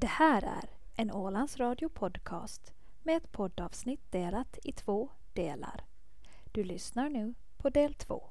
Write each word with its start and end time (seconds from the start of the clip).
Det 0.00 0.06
här 0.06 0.42
är 0.42 0.70
en 0.96 1.12
Ålands 1.12 1.56
Radio 1.56 1.88
podcast 1.88 2.72
med 3.02 3.16
ett 3.16 3.32
poddavsnitt 3.32 4.12
delat 4.12 4.58
i 4.64 4.72
två 4.72 5.08
delar. 5.32 5.84
Du 6.52 6.64
lyssnar 6.64 7.08
nu 7.08 7.34
på 7.56 7.70
del 7.70 7.94
två. 7.94 8.29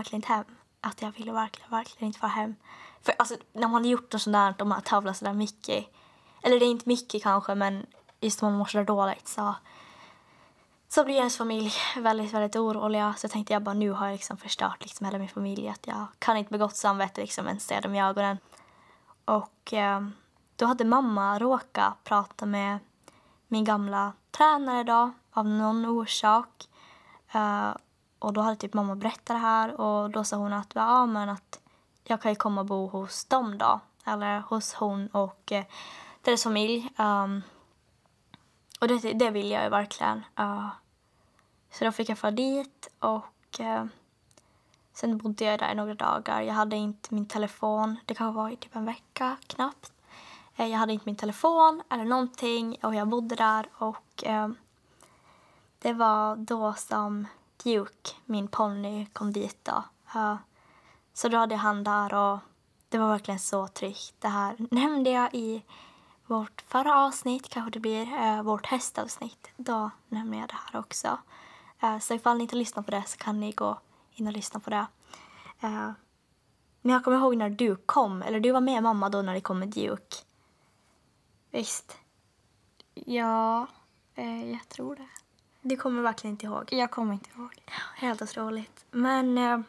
Verkligen 0.00 0.18
inte 0.18 0.32
hem. 0.32 0.44
Att 0.80 1.02
jag 1.02 1.12
ville 1.12 1.32
verkligen, 1.32 1.70
verkligen 1.70 2.06
inte 2.06 2.20
vara 2.20 2.32
hem. 2.32 2.54
För 3.02 3.14
alltså, 3.18 3.36
när 3.52 3.68
man 3.68 3.84
har 3.84 3.90
gjort 3.90 4.12
något 4.12 4.22
sånt 4.22 4.34
där, 4.34 4.54
de 4.58 4.70
har 4.70 4.80
tävlat 4.80 5.16
sådär 5.16 5.32
mycket. 5.32 5.86
Eller 6.42 6.60
det 6.60 6.64
är 6.64 6.70
inte 6.70 6.88
mycket 6.88 7.22
kanske, 7.22 7.54
men 7.54 7.86
just 8.20 8.42
när 8.42 8.50
man 8.50 8.58
mår 8.58 8.64
sådär 8.64 8.84
dåligt 8.84 9.28
så, 9.28 9.54
så 10.88 11.04
blir 11.04 11.14
ens 11.14 11.36
familj 11.36 11.72
väldigt, 11.96 12.32
väldigt 12.32 12.56
oroliga. 12.56 13.14
Så 13.18 13.24
jag 13.24 13.30
tänkte 13.30 13.52
jag 13.52 13.62
bara 13.62 13.74
nu 13.74 13.90
har 13.90 14.06
jag 14.06 14.12
liksom 14.12 14.36
förstört 14.36 14.82
liksom 14.82 15.06
hela 15.06 15.18
min 15.18 15.28
familj. 15.28 15.68
Att 15.68 15.86
jag 15.86 16.06
kan 16.18 16.36
inte 16.36 16.52
med 16.52 16.60
gott 16.60 16.76
samvete 16.76 17.20
liksom 17.20 17.46
ens 17.46 17.66
se 17.66 17.80
dem 17.80 17.94
i 17.94 18.02
ögonen. 18.02 18.38
Och 19.24 19.72
eh, 19.72 20.00
då 20.56 20.66
hade 20.66 20.84
mamma 20.84 21.38
råkat 21.38 22.04
prata 22.04 22.46
med 22.46 22.78
min 23.48 23.64
gamla 23.64 24.12
tränare 24.30 24.84
då, 24.84 25.12
av 25.32 25.46
någon 25.46 25.86
orsak. 25.86 26.68
Eh, 27.32 27.70
och 28.20 28.32
då 28.32 28.40
hade 28.40 28.56
typ 28.56 28.74
mamma 28.74 28.96
berättat 28.96 29.26
det 29.26 29.34
här 29.34 29.80
och 29.80 30.10
då 30.10 30.24
sa 30.24 30.36
hon 30.36 30.52
att, 30.52 30.72
ja, 30.74 31.06
men 31.06 31.28
att 31.28 31.60
jag 32.04 32.22
kan 32.22 32.32
ju 32.32 32.36
komma 32.36 32.60
och 32.60 32.66
bo 32.66 32.86
hos 32.86 33.24
dem 33.24 33.58
då. 33.58 33.80
Eller 34.04 34.40
hos 34.40 34.74
hon 34.74 35.06
och 35.06 35.52
eh, 35.52 35.64
deras 36.22 36.42
familj. 36.42 36.92
Um, 36.98 37.42
och 38.80 38.88
det, 38.88 39.12
det 39.12 39.30
vill 39.30 39.50
jag 39.50 39.64
ju 39.64 39.68
verkligen. 39.68 40.24
Uh, 40.40 40.68
så 41.70 41.84
då 41.84 41.92
fick 41.92 42.08
jag 42.08 42.18
fara 42.18 42.30
dit 42.30 42.88
och 42.98 43.60
uh, 43.60 43.84
sen 44.92 45.18
bodde 45.18 45.44
jag 45.44 45.58
där 45.58 45.72
i 45.72 45.74
några 45.74 45.94
dagar. 45.94 46.40
Jag 46.40 46.54
hade 46.54 46.76
inte 46.76 47.14
min 47.14 47.26
telefon. 47.26 47.96
Det 48.04 48.14
kan 48.14 48.34
vara 48.34 48.52
i 48.52 48.56
typ 48.56 48.76
en 48.76 48.84
vecka 48.84 49.36
knappt. 49.46 49.92
Uh, 50.58 50.66
jag 50.66 50.78
hade 50.78 50.92
inte 50.92 51.06
min 51.06 51.16
telefon 51.16 51.82
eller 51.90 52.04
någonting 52.04 52.76
och 52.82 52.94
jag 52.94 53.08
bodde 53.08 53.34
där 53.34 53.68
och 53.72 54.24
det 55.78 55.92
var 55.92 56.36
då 56.36 56.74
som 56.74 57.26
Duke, 57.64 58.10
min 58.24 58.48
ponny, 58.48 59.06
kom 59.12 59.32
dit 59.32 59.58
då. 59.62 59.84
Ja. 60.14 60.38
så 61.12 61.28
då 61.28 61.36
hade 61.38 61.54
jag 61.54 61.60
han 61.60 61.84
där 61.84 62.14
och 62.14 62.38
det 62.88 62.98
var 62.98 63.08
verkligen 63.08 63.40
så 63.40 63.68
tryggt. 63.68 64.14
Det 64.18 64.28
här 64.28 64.56
nämnde 64.70 65.10
jag 65.10 65.34
i 65.34 65.64
vårt 66.26 66.60
förra 66.60 67.04
avsnitt, 67.04 67.48
kanske 67.48 67.70
det 67.70 67.80
blir 67.80 68.06
uh, 68.06 68.42
vårt 68.42 68.66
hästavsnitt. 68.66 69.50
Då 69.56 69.90
nämnde 70.08 70.36
jag 70.36 70.48
det 70.48 70.58
här 70.64 70.80
också. 70.80 71.18
Uh, 71.82 71.98
så 71.98 72.14
ifall 72.14 72.36
ni 72.36 72.42
inte 72.42 72.56
lyssnar 72.56 72.82
på 72.82 72.90
det 72.90 73.02
så 73.06 73.16
kan 73.16 73.40
ni 73.40 73.52
gå 73.52 73.78
in 74.12 74.26
och 74.26 74.32
lyssna 74.32 74.60
på 74.60 74.70
det. 74.70 74.86
Uh, 75.64 75.90
men 76.82 76.92
jag 76.92 77.04
kommer 77.04 77.18
ihåg 77.18 77.36
när 77.36 77.50
du 77.50 77.76
kom, 77.76 78.22
eller 78.22 78.40
du 78.40 78.50
var 78.50 78.60
med 78.60 78.82
mamma 78.82 79.08
då 79.08 79.22
när 79.22 79.34
det 79.34 79.40
kom 79.40 79.58
med 79.58 79.68
Duke. 79.68 80.16
Visst? 81.50 81.96
Ja, 82.94 83.66
eh, 84.14 84.50
jag 84.50 84.68
tror 84.68 84.96
det. 84.96 85.08
Du 85.62 85.76
kommer 85.76 86.02
verkligen 86.02 86.34
inte 86.34 86.46
ihåg. 86.46 86.72
Jag 86.72 86.90
kommer 86.90 87.12
inte 87.12 87.30
ihåg. 87.36 87.62
Helt 87.94 88.22
otroligt. 88.22 88.84
Men 88.90 89.38
eh, 89.38 89.60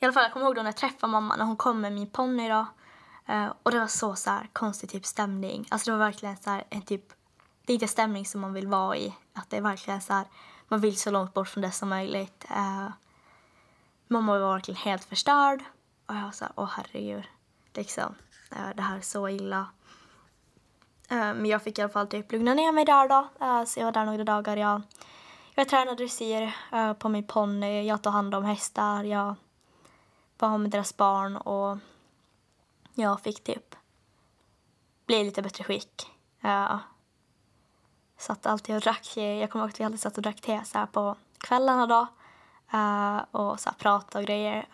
i 0.00 0.04
alla 0.04 0.12
fall, 0.12 0.22
jag 0.22 0.32
kommer 0.32 0.46
ihåg 0.46 0.54
då 0.54 0.62
när 0.62 0.68
jag 0.68 0.76
träffade 0.76 1.10
mamma 1.10 1.36
när 1.36 1.44
hon 1.44 1.56
kom 1.56 1.80
med 1.80 1.92
min 1.92 2.06
ponny 2.06 2.48
då. 2.48 2.66
Eh, 3.26 3.52
och 3.62 3.70
det 3.70 3.78
var 3.78 3.86
så, 3.86 4.16
så 4.16 4.30
här, 4.30 4.48
konstig 4.52 4.90
typ 4.90 5.06
stämning. 5.06 5.66
Alltså 5.70 5.90
det 5.90 5.96
var 5.96 6.04
verkligen 6.04 6.36
så 6.36 6.50
här, 6.50 6.64
en 6.70 6.82
typ, 6.82 7.12
det 7.66 7.72
är 7.72 7.74
inte 7.74 7.88
stämning 7.88 8.26
som 8.26 8.40
man 8.40 8.52
vill 8.52 8.66
vara 8.66 8.96
i. 8.96 9.14
Att 9.32 9.50
det 9.50 9.56
är 9.56 9.60
verkligen 9.60 10.00
så 10.00 10.12
här, 10.12 10.24
man 10.68 10.80
vill 10.80 10.98
så 10.98 11.10
långt 11.10 11.34
bort 11.34 11.48
från 11.48 11.62
det 11.62 11.70
som 11.70 11.88
möjligt. 11.88 12.44
Eh, 12.50 12.88
mamma 14.08 14.38
var 14.38 14.52
verkligen 14.54 14.80
helt 14.80 15.04
förstörd. 15.04 15.64
Och 16.06 16.14
jag 16.14 16.22
var 16.22 16.30
så 16.30 16.44
här, 16.44 16.52
åh 16.56 16.70
herregud. 16.76 17.24
Liksom, 17.74 18.14
eh, 18.50 18.68
det 18.76 18.82
här 18.82 18.96
är 18.96 19.00
så 19.00 19.28
illa. 19.28 19.66
Eh, 21.10 21.34
men 21.34 21.46
jag 21.46 21.62
fick 21.62 21.78
i 21.78 21.82
alla 21.82 21.92
fall 21.92 22.06
typ 22.06 22.32
lugna 22.32 22.54
ner 22.54 22.72
mig 22.72 22.84
där 22.84 23.08
då. 23.08 23.28
Eh, 23.40 23.64
så 23.64 23.80
jag 23.80 23.84
var 23.84 23.92
där 23.92 24.04
några 24.04 24.24
dagar. 24.24 24.56
Jag, 24.56 24.82
jag 25.54 25.68
tränade 25.68 25.96
dressyr 25.96 26.52
eh, 26.72 26.92
på 26.92 27.08
min 27.08 27.26
ponny. 27.26 27.82
Jag 27.82 28.02
tog 28.02 28.12
hand 28.12 28.34
om 28.34 28.44
hästar. 28.44 29.04
Jag 29.04 29.34
var 30.38 30.58
med 30.58 30.70
deras 30.70 30.96
barn 30.96 31.36
och 31.36 31.78
jag 32.94 33.20
fick 33.20 33.44
typ 33.44 33.74
bli 35.06 35.16
i 35.16 35.24
lite 35.24 35.42
bättre 35.42 35.64
skick. 35.64 36.06
Jag 36.40 36.78
satt 38.18 38.46
alltid 38.46 38.74
och 38.74 38.80
drack. 38.80 39.16
Jag 39.16 39.50
kommer 39.50 39.64
ihåg 39.64 39.70
att 39.70 39.80
vi 39.80 39.84
alltid 39.84 40.00
satt 40.00 40.16
och 40.16 40.22
drack 40.22 40.40
te 40.40 40.64
så 40.64 40.78
här 40.78 40.86
på 40.86 41.16
kvällarna 41.38 41.86
då. 41.86 42.06
Och 43.30 43.60
så 43.60 43.68
här 43.70 43.76
pratade 43.78 44.18
och 44.18 44.26
grejer. 44.26 44.66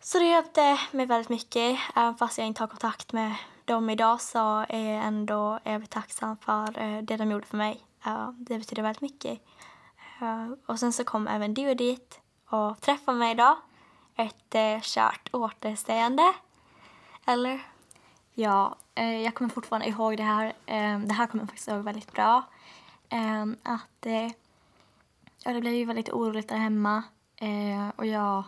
Så 0.00 0.18
det 0.18 0.24
hjälpte 0.24 0.80
mig 0.90 1.06
väldigt 1.06 1.28
mycket. 1.28 1.78
Även 1.96 2.14
fast 2.14 2.38
jag 2.38 2.46
inte 2.46 2.62
har 2.62 2.68
kontakt 2.68 3.12
med 3.12 3.34
de 3.64 3.90
idag 3.90 4.20
så 4.20 4.64
är 4.68 4.94
jag 4.94 5.04
ändå 5.04 5.58
evigt 5.64 5.92
tacksam 5.92 6.36
för 6.36 6.78
eh, 6.78 7.02
det 7.02 7.16
de 7.16 7.30
gjorde 7.30 7.46
för 7.46 7.56
mig. 7.56 7.80
Det 8.36 8.58
betyder 8.58 8.82
väldigt 8.82 9.00
mycket. 9.00 9.40
Eh, 10.20 10.48
och 10.66 10.78
sen 10.78 10.92
så 10.92 11.04
kom 11.04 11.28
även 11.28 11.54
du 11.54 11.74
dit 11.74 12.20
och 12.48 12.80
träffade 12.80 13.18
mig 13.18 13.34
då. 13.34 13.58
Ett 14.16 14.54
eh, 14.54 14.80
kärt 14.80 15.34
återseende. 15.34 16.34
Eller? 17.26 17.60
Ja, 18.34 18.76
jag 18.94 19.34
kommer 19.34 19.50
fortfarande 19.50 19.88
ihåg 19.88 20.16
det 20.16 20.22
här. 20.22 20.52
Det 21.06 21.12
här 21.12 21.26
kommer 21.26 21.42
jag 21.42 21.48
faktiskt 21.48 21.68
ihåg 21.68 21.84
väldigt 21.84 22.12
bra. 22.12 22.42
Att 23.62 24.06
ja, 25.44 25.52
det 25.52 25.60
blev 25.60 25.72
ju 25.72 25.84
väldigt 25.84 26.10
oroligt 26.10 26.48
där 26.48 26.56
hemma. 26.56 27.02
Och 27.96 28.06
jag... 28.06 28.42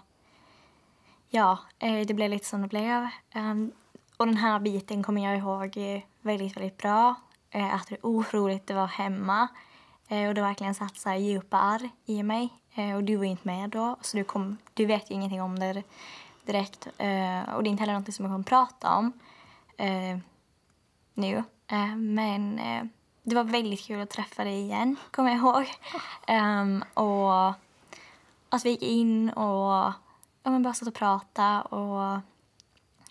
Ja, 1.28 1.58
det 1.78 2.14
blev 2.14 2.30
lite 2.30 2.46
som 2.46 2.62
det 2.62 2.68
blev. 2.68 3.08
Och 4.22 4.26
den 4.26 4.36
här 4.36 4.58
biten 4.58 5.02
kommer 5.02 5.24
jag 5.24 5.38
ihåg 5.38 5.76
eh, 5.76 6.02
väldigt, 6.20 6.56
väldigt 6.56 6.78
bra. 6.78 7.14
Eh, 7.50 7.74
att 7.74 7.90
hur 7.90 8.06
otroligt 8.06 8.66
det 8.66 8.74
var 8.74 8.86
hemma. 8.86 9.48
Eh, 10.08 10.28
och 10.28 10.34
det 10.34 10.40
verkligen 10.40 10.74
satt 10.74 10.96
så 10.96 11.08
här 11.08 11.16
djupa 11.16 11.58
ärr 11.58 11.90
i 12.06 12.22
mig. 12.22 12.48
Eh, 12.74 12.94
och 12.94 13.04
du 13.04 13.16
var 13.16 13.24
inte 13.24 13.46
med 13.46 13.70
då, 13.70 13.96
så 14.00 14.16
du, 14.16 14.24
kom, 14.24 14.56
du 14.74 14.86
vet 14.86 15.10
ju 15.10 15.14
ingenting 15.14 15.42
om 15.42 15.58
det 15.58 15.82
direkt. 16.44 16.86
Och 16.86 16.92
det 17.62 17.68
är 17.68 17.70
inte 17.70 17.82
heller 17.82 17.98
något 17.98 18.14
som 18.14 18.24
jag 18.24 18.34
kommer 18.34 18.44
prata 18.44 18.96
om 18.96 19.12
nu. 21.14 21.44
Men 21.96 22.60
det 23.22 23.34
var 23.34 23.44
väldigt 23.44 23.86
kul 23.86 24.00
att 24.00 24.10
träffa 24.10 24.44
dig 24.44 24.60
igen, 24.60 24.96
kommer 25.10 25.30
jag 25.30 25.38
ihåg. 25.38 25.66
Ehm, 26.26 26.84
och 26.94 27.48
att 28.48 28.64
vi 28.64 28.70
gick 28.70 28.82
in 28.82 29.30
och 29.30 29.92
ja, 30.42 30.50
men 30.50 30.62
bara 30.62 30.74
satt 30.74 30.88
och 30.88 30.94
pratade. 30.94 31.62
Och 31.62 32.20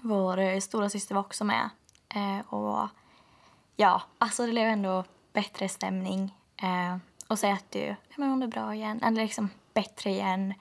vår 0.01 0.39
eh, 0.39 0.59
stora 0.59 0.89
syster 0.89 1.15
var 1.15 1.21
också 1.21 1.43
med. 1.43 1.69
Eh, 2.09 2.53
och 2.53 2.87
ja, 3.75 4.01
alltså 4.17 4.45
det 4.45 4.51
blev 4.51 4.67
ändå 4.67 5.03
bättre 5.33 5.69
stämning. 5.69 6.35
Eh, 6.55 6.97
och 7.27 7.39
säga 7.39 7.53
att 7.53 7.71
du 7.71 7.79
ja, 7.79 8.15
men 8.15 8.29
hon 8.29 8.43
är 8.43 8.47
bra 8.47 8.75
igen, 8.75 9.03
eller 9.03 9.21
liksom 9.21 9.49
bättre 9.73 10.09
igen. 10.09 10.53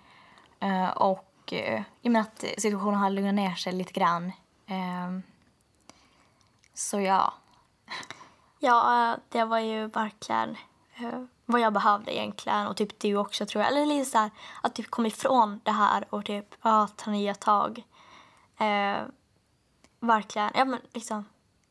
Eh, 0.61 0.91
och 0.91 1.53
eh, 1.53 1.83
jag 2.01 2.13
menar 2.13 2.27
att 2.27 2.45
situationen 2.59 3.01
har 3.01 3.11
lugnat 3.11 3.35
ner 3.35 3.55
sig 3.55 3.73
lite 3.73 3.93
grann. 3.93 4.33
Eh, 4.67 5.19
så 6.75 7.01
ja. 7.01 7.35
Ja, 8.59 9.11
eh, 9.13 9.19
det 9.29 9.45
var 9.45 9.59
ju 9.59 9.87
verkligen 9.87 10.57
eh, 10.95 11.25
vad 11.47 11.61
jag 11.61 11.73
behövde 11.73 12.17
egentligen. 12.17 12.67
Och 12.67 12.77
typ 12.77 13.01
du 13.01 13.17
också 13.17 13.47
tror 13.47 13.63
jag. 13.65 13.73
Eller 13.73 13.87
lite 13.87 14.11
så 14.11 14.19
här, 14.19 14.31
att 14.63 14.75
typ 14.75 14.91
kom 14.91 15.07
ifrån 15.07 15.61
det 15.65 15.71
här 15.71 16.15
och 16.15 16.25
typ 16.25 16.55
ja, 16.63 16.89
ta 16.97 17.11
nya 17.11 17.35
tag. 17.35 17.85
Eh, 18.59 19.03
verkligen, 20.01 20.51
ja 20.55 20.65
men 20.65 20.81
liksom 20.93 21.25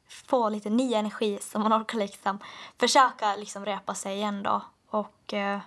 få 0.08 0.50
lite 0.50 0.70
ny 0.70 0.94
energi 0.94 1.40
så 1.42 1.60
man 1.60 1.82
orkar 1.82 1.98
liksom 1.98 2.40
försöka 2.78 3.36
liksom 3.36 3.66
repa 3.66 3.96
sig 3.96 4.16
igen 4.16 4.44
då. 4.44 4.62
Och 4.90 5.34
eh, 5.34 5.60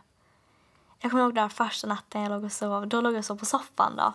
jag 0.99 1.11
kommer 1.11 1.25
ihåg 1.25 1.35
där 1.35 1.49
första 1.49 1.87
natten 1.87 2.23
jag 2.23 2.31
låg 2.31 2.44
och 2.44 2.53
sov, 2.53 2.88
då 2.88 3.00
låg 3.00 3.12
jag 3.12 3.19
och 3.19 3.25
sov 3.25 3.37
på 3.37 3.47
soffan 3.47 3.97
då. 3.97 4.14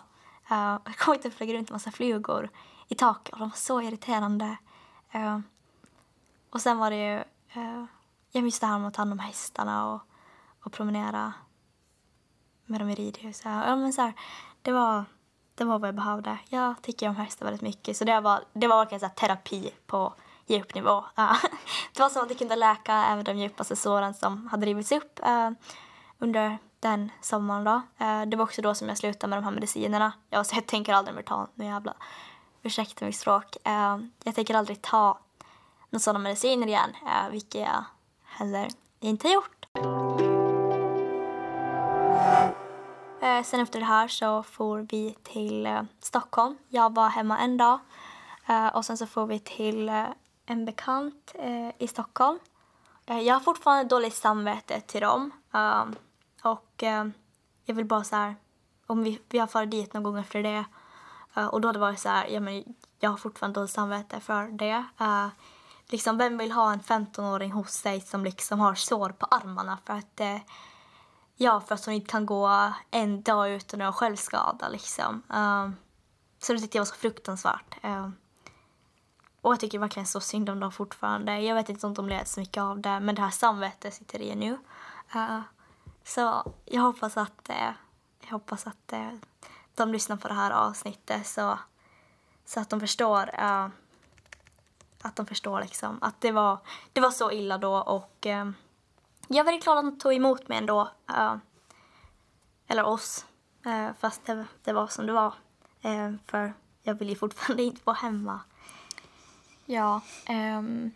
Uh, 0.50 0.78
jag 0.84 0.96
kommer 0.96 1.16
inte 1.16 1.28
att 1.28 1.34
flög 1.34 1.54
runt 1.54 1.70
en 1.70 1.74
massa 1.74 1.90
flugor 1.90 2.50
i 2.88 2.94
taket 2.94 3.32
och 3.32 3.38
de 3.38 3.48
var 3.48 3.56
så 3.56 3.82
irriterande. 3.82 4.56
Uh, 5.14 5.38
och 6.50 6.60
sen 6.60 6.78
var 6.78 6.90
det 6.90 6.96
ju, 6.96 7.24
Uh, 7.56 7.84
jag 8.30 8.42
minns 8.42 8.60
det 8.60 8.66
här 8.66 8.78
med 8.78 8.88
att 8.88 8.94
ta 8.94 9.00
hand 9.00 9.12
om 9.12 9.18
hästarna 9.18 9.92
och, 9.92 10.00
och 10.64 10.72
promenera 10.72 11.32
med 12.66 12.80
dem 12.80 12.88
i 12.88 12.94
ridhuset. 12.94 13.44
Ja, 13.44 13.76
men 13.76 13.92
så 13.92 14.02
här, 14.02 14.12
det 14.62 14.72
var 14.72 15.04
det 15.58 15.64
var 15.64 15.78
vad 15.78 15.88
jag 15.88 15.94
behövde. 15.94 16.38
Jag 16.48 16.82
tycker 16.82 17.08
om 17.08 17.16
hästar 17.16 17.44
väldigt 17.44 17.62
mycket. 17.62 17.96
Så 17.96 18.04
det 18.04 18.20
var, 18.20 18.44
det 18.52 18.66
var 18.66 18.76
verkligen 18.76 19.00
så 19.00 19.08
terapi 19.08 19.70
på 19.86 20.14
djupnivå. 20.46 21.04
det 21.94 22.00
var 22.00 22.08
som 22.08 22.22
att 22.22 22.28
det 22.28 22.34
kunde 22.34 22.56
läka 22.56 22.94
även 22.94 23.24
de 23.24 23.38
djupaste 23.38 23.76
såren 23.76 24.14
som 24.14 24.46
hade 24.46 24.66
rivits 24.66 24.92
upp 24.92 25.20
eh, 25.24 25.50
under 26.18 26.58
den 26.80 27.10
sommaren. 27.20 27.64
Då. 27.64 28.04
Eh, 28.04 28.22
det 28.22 28.36
var 28.36 28.44
också 28.44 28.62
då 28.62 28.74
som 28.74 28.88
jag 28.88 28.98
slutade 28.98 29.30
med 29.30 29.38
de 29.38 29.44
här 29.44 29.50
medicinerna. 29.50 30.12
Jag, 30.30 30.46
så 30.46 30.56
jag 30.56 30.66
tänker 30.66 30.94
aldrig 30.94 31.14
mer 31.14 31.22
ta 31.22 31.48
nu 31.54 31.64
jävla... 31.64 31.94
Ursäkta 32.62 33.04
mitt 33.04 33.16
språk. 33.16 33.56
Eh, 33.64 33.98
jag 34.24 34.34
tänker 34.34 34.54
aldrig 34.54 34.82
ta 34.82 35.18
några 35.90 36.00
sådana 36.00 36.18
mediciner 36.18 36.66
igen, 36.66 36.90
vilket 37.30 37.60
jag 37.60 37.84
heller 38.24 38.68
inte 39.00 39.28
har 39.28 39.34
gjort. 39.34 40.37
Eh, 43.20 43.42
sen 43.42 43.60
efter 43.60 43.78
det 43.78 43.84
här 43.84 44.08
så 44.08 44.42
for 44.42 44.86
vi 44.90 45.16
till 45.22 45.66
eh, 45.66 45.82
Stockholm. 46.00 46.58
Jag 46.68 46.94
var 46.94 47.08
hemma 47.08 47.38
en 47.38 47.56
dag 47.56 47.78
eh, 48.48 48.66
och 48.66 48.84
sen 48.84 48.98
så 48.98 49.06
får 49.06 49.26
vi 49.26 49.38
till 49.38 49.88
eh, 49.88 50.06
en 50.46 50.64
bekant 50.64 51.34
eh, 51.34 51.70
i 51.78 51.88
Stockholm. 51.88 52.38
Eh, 53.06 53.20
jag 53.20 53.34
har 53.34 53.40
fortfarande 53.40 53.84
dåligt 53.84 54.14
samvete 54.14 54.80
till 54.80 55.00
dem. 55.00 55.30
Ehm, 55.52 55.94
och 56.42 56.82
eh, 56.82 57.06
jag 57.64 57.74
vill 57.74 57.84
bara 57.84 58.04
så 58.04 58.16
här, 58.16 58.36
om 58.86 59.02
vi, 59.02 59.20
vi 59.28 59.38
har 59.38 59.46
farit 59.46 59.70
dit 59.70 59.94
någon 59.94 60.02
gång 60.02 60.18
efter 60.18 60.42
det 60.42 60.64
eh, 61.34 61.46
och 61.46 61.60
då 61.60 61.68
hade 61.68 61.78
det 61.78 61.80
varit 61.80 62.00
så 62.00 62.08
här, 62.08 62.26
ja 62.26 62.40
men 62.40 62.64
jag 63.00 63.10
har 63.10 63.16
fortfarande 63.16 63.60
dåligt 63.60 63.70
samvete 63.70 64.20
för 64.20 64.48
det. 64.48 64.84
Uh, 65.00 65.28
liksom 65.88 66.18
vem 66.18 66.38
vill 66.38 66.52
ha 66.52 66.72
en 66.72 66.80
15-åring 66.80 67.52
hos 67.52 67.72
sig 67.72 68.00
som 68.00 68.24
liksom 68.24 68.60
har 68.60 68.74
sår 68.74 69.10
på 69.10 69.26
armarna 69.26 69.78
för 69.84 69.94
att 69.94 70.20
uh, 70.20 70.40
ja, 71.38 71.60
för 71.60 71.74
att 71.74 71.84
hon 71.84 71.94
inte 71.94 72.10
kan 72.10 72.26
gå 72.26 72.72
en 72.90 73.22
dag 73.22 73.50
utan 73.50 73.80
att 73.82 73.94
självskada 73.94 74.68
liksom. 74.68 75.22
Uh, 75.34 75.70
så 76.38 76.52
det 76.52 76.58
tyckte 76.60 76.78
jag 76.78 76.82
var 76.82 76.86
så 76.86 76.94
fruktansvärt. 76.94 77.84
Uh, 77.84 78.08
och 79.40 79.52
jag 79.52 79.60
tycker 79.60 79.78
verkligen 79.78 80.06
så 80.06 80.20
synd 80.20 80.50
om 80.50 80.60
dem 80.60 80.72
fortfarande. 80.72 81.40
Jag 81.40 81.54
vet 81.54 81.68
inte 81.68 81.86
om 81.86 81.94
de 81.94 82.08
led 82.08 82.28
så 82.28 82.40
mycket 82.40 82.60
av 82.60 82.80
det, 82.80 83.00
men 83.00 83.14
det 83.14 83.22
här 83.22 83.30
samvetet 83.30 83.94
sitter 83.94 84.22
i 84.22 84.34
nu. 84.34 84.58
Uh, 85.14 85.40
Så 86.04 86.52
jag 86.64 86.82
hoppas 86.82 87.16
att, 87.16 87.48
eh, 87.48 87.72
jag 88.20 88.30
hoppas 88.30 88.66
att 88.66 88.92
eh, 88.92 89.12
de 89.74 89.92
lyssnar 89.92 90.16
på 90.16 90.28
det 90.28 90.34
här 90.34 90.50
avsnittet 90.50 91.26
så, 91.26 91.58
så 92.44 92.60
att 92.60 92.70
de 92.70 92.80
förstår 92.80 93.30
eh, 93.34 93.68
att 95.02 95.16
de 95.16 95.26
förstår 95.26 95.60
liksom 95.60 95.98
att 96.02 96.20
det 96.20 96.32
var, 96.32 96.58
det 96.92 97.00
var 97.00 97.10
så 97.10 97.30
illa 97.30 97.58
då 97.58 97.74
och 97.74 98.26
eh, 98.26 98.50
jag 99.28 99.38
är 99.38 99.44
väldigt 99.44 99.64
glad 99.64 99.78
att 99.78 99.84
de 99.84 99.98
tog 99.98 100.14
emot 100.14 100.48
mig 100.48 100.58
ändå. 100.58 100.90
Uh, 101.10 101.36
eller 102.66 102.84
oss. 102.84 103.26
Uh, 103.66 103.90
fast 103.98 104.26
det, 104.26 104.46
det, 104.64 104.72
var 104.72 104.86
som 104.86 105.06
det 105.06 105.12
var. 105.12 105.34
Uh, 105.84 106.16
för 106.26 106.52
jag 106.82 106.94
vill 106.94 107.08
ju 107.08 107.16
fortfarande 107.16 107.62
inte 107.68 107.80
vara 107.84 107.96
hemma. 107.96 108.40
Ja, 109.64 110.00
um, 110.28 110.90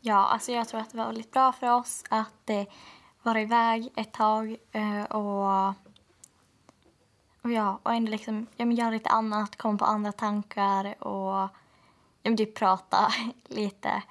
ja, 0.00 0.26
alltså 0.26 0.52
jag 0.52 0.68
tror 0.68 0.80
att 0.80 0.90
det 0.90 0.98
var 0.98 1.06
väldigt 1.06 1.32
bra 1.32 1.52
för 1.52 1.70
oss 1.70 2.04
att 2.10 2.50
uh, 2.50 2.62
vara 3.22 3.40
iväg 3.40 3.92
ett 3.96 4.12
tag 4.12 4.56
och, 5.08 5.68
och 7.42 7.52
ja, 7.52 7.78
och 7.82 7.92
ändå 7.92 8.10
liksom, 8.10 8.46
ja, 8.56 8.64
men 8.64 8.76
göra 8.76 8.90
lite 8.90 9.10
annat, 9.10 9.56
komma 9.56 9.78
på 9.78 9.84
andra 9.84 10.12
tankar 10.12 11.04
och 11.04 11.32
ja, 11.32 11.48
men 12.22 12.36
typ 12.36 12.54
prata 12.54 13.12
lite 13.48 14.02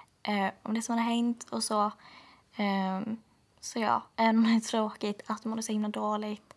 om 0.63 0.73
det 0.73 0.81
som 0.81 0.95
har 0.97 1.03
hänt 1.03 1.47
och 1.49 1.63
så. 1.63 1.91
Um, 2.57 3.17
så 3.61 3.79
ja, 3.79 4.01
även 4.15 4.37
om 4.37 4.43
det 4.43 4.49
är 4.49 4.59
tråkigt 4.59 5.21
att 5.27 5.45
man 5.45 5.49
mådde 5.49 5.63
så 5.63 5.71
himla 5.71 5.89
dåligt 5.89 6.53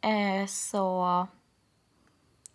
eh, 0.00 0.46
så 0.46 1.26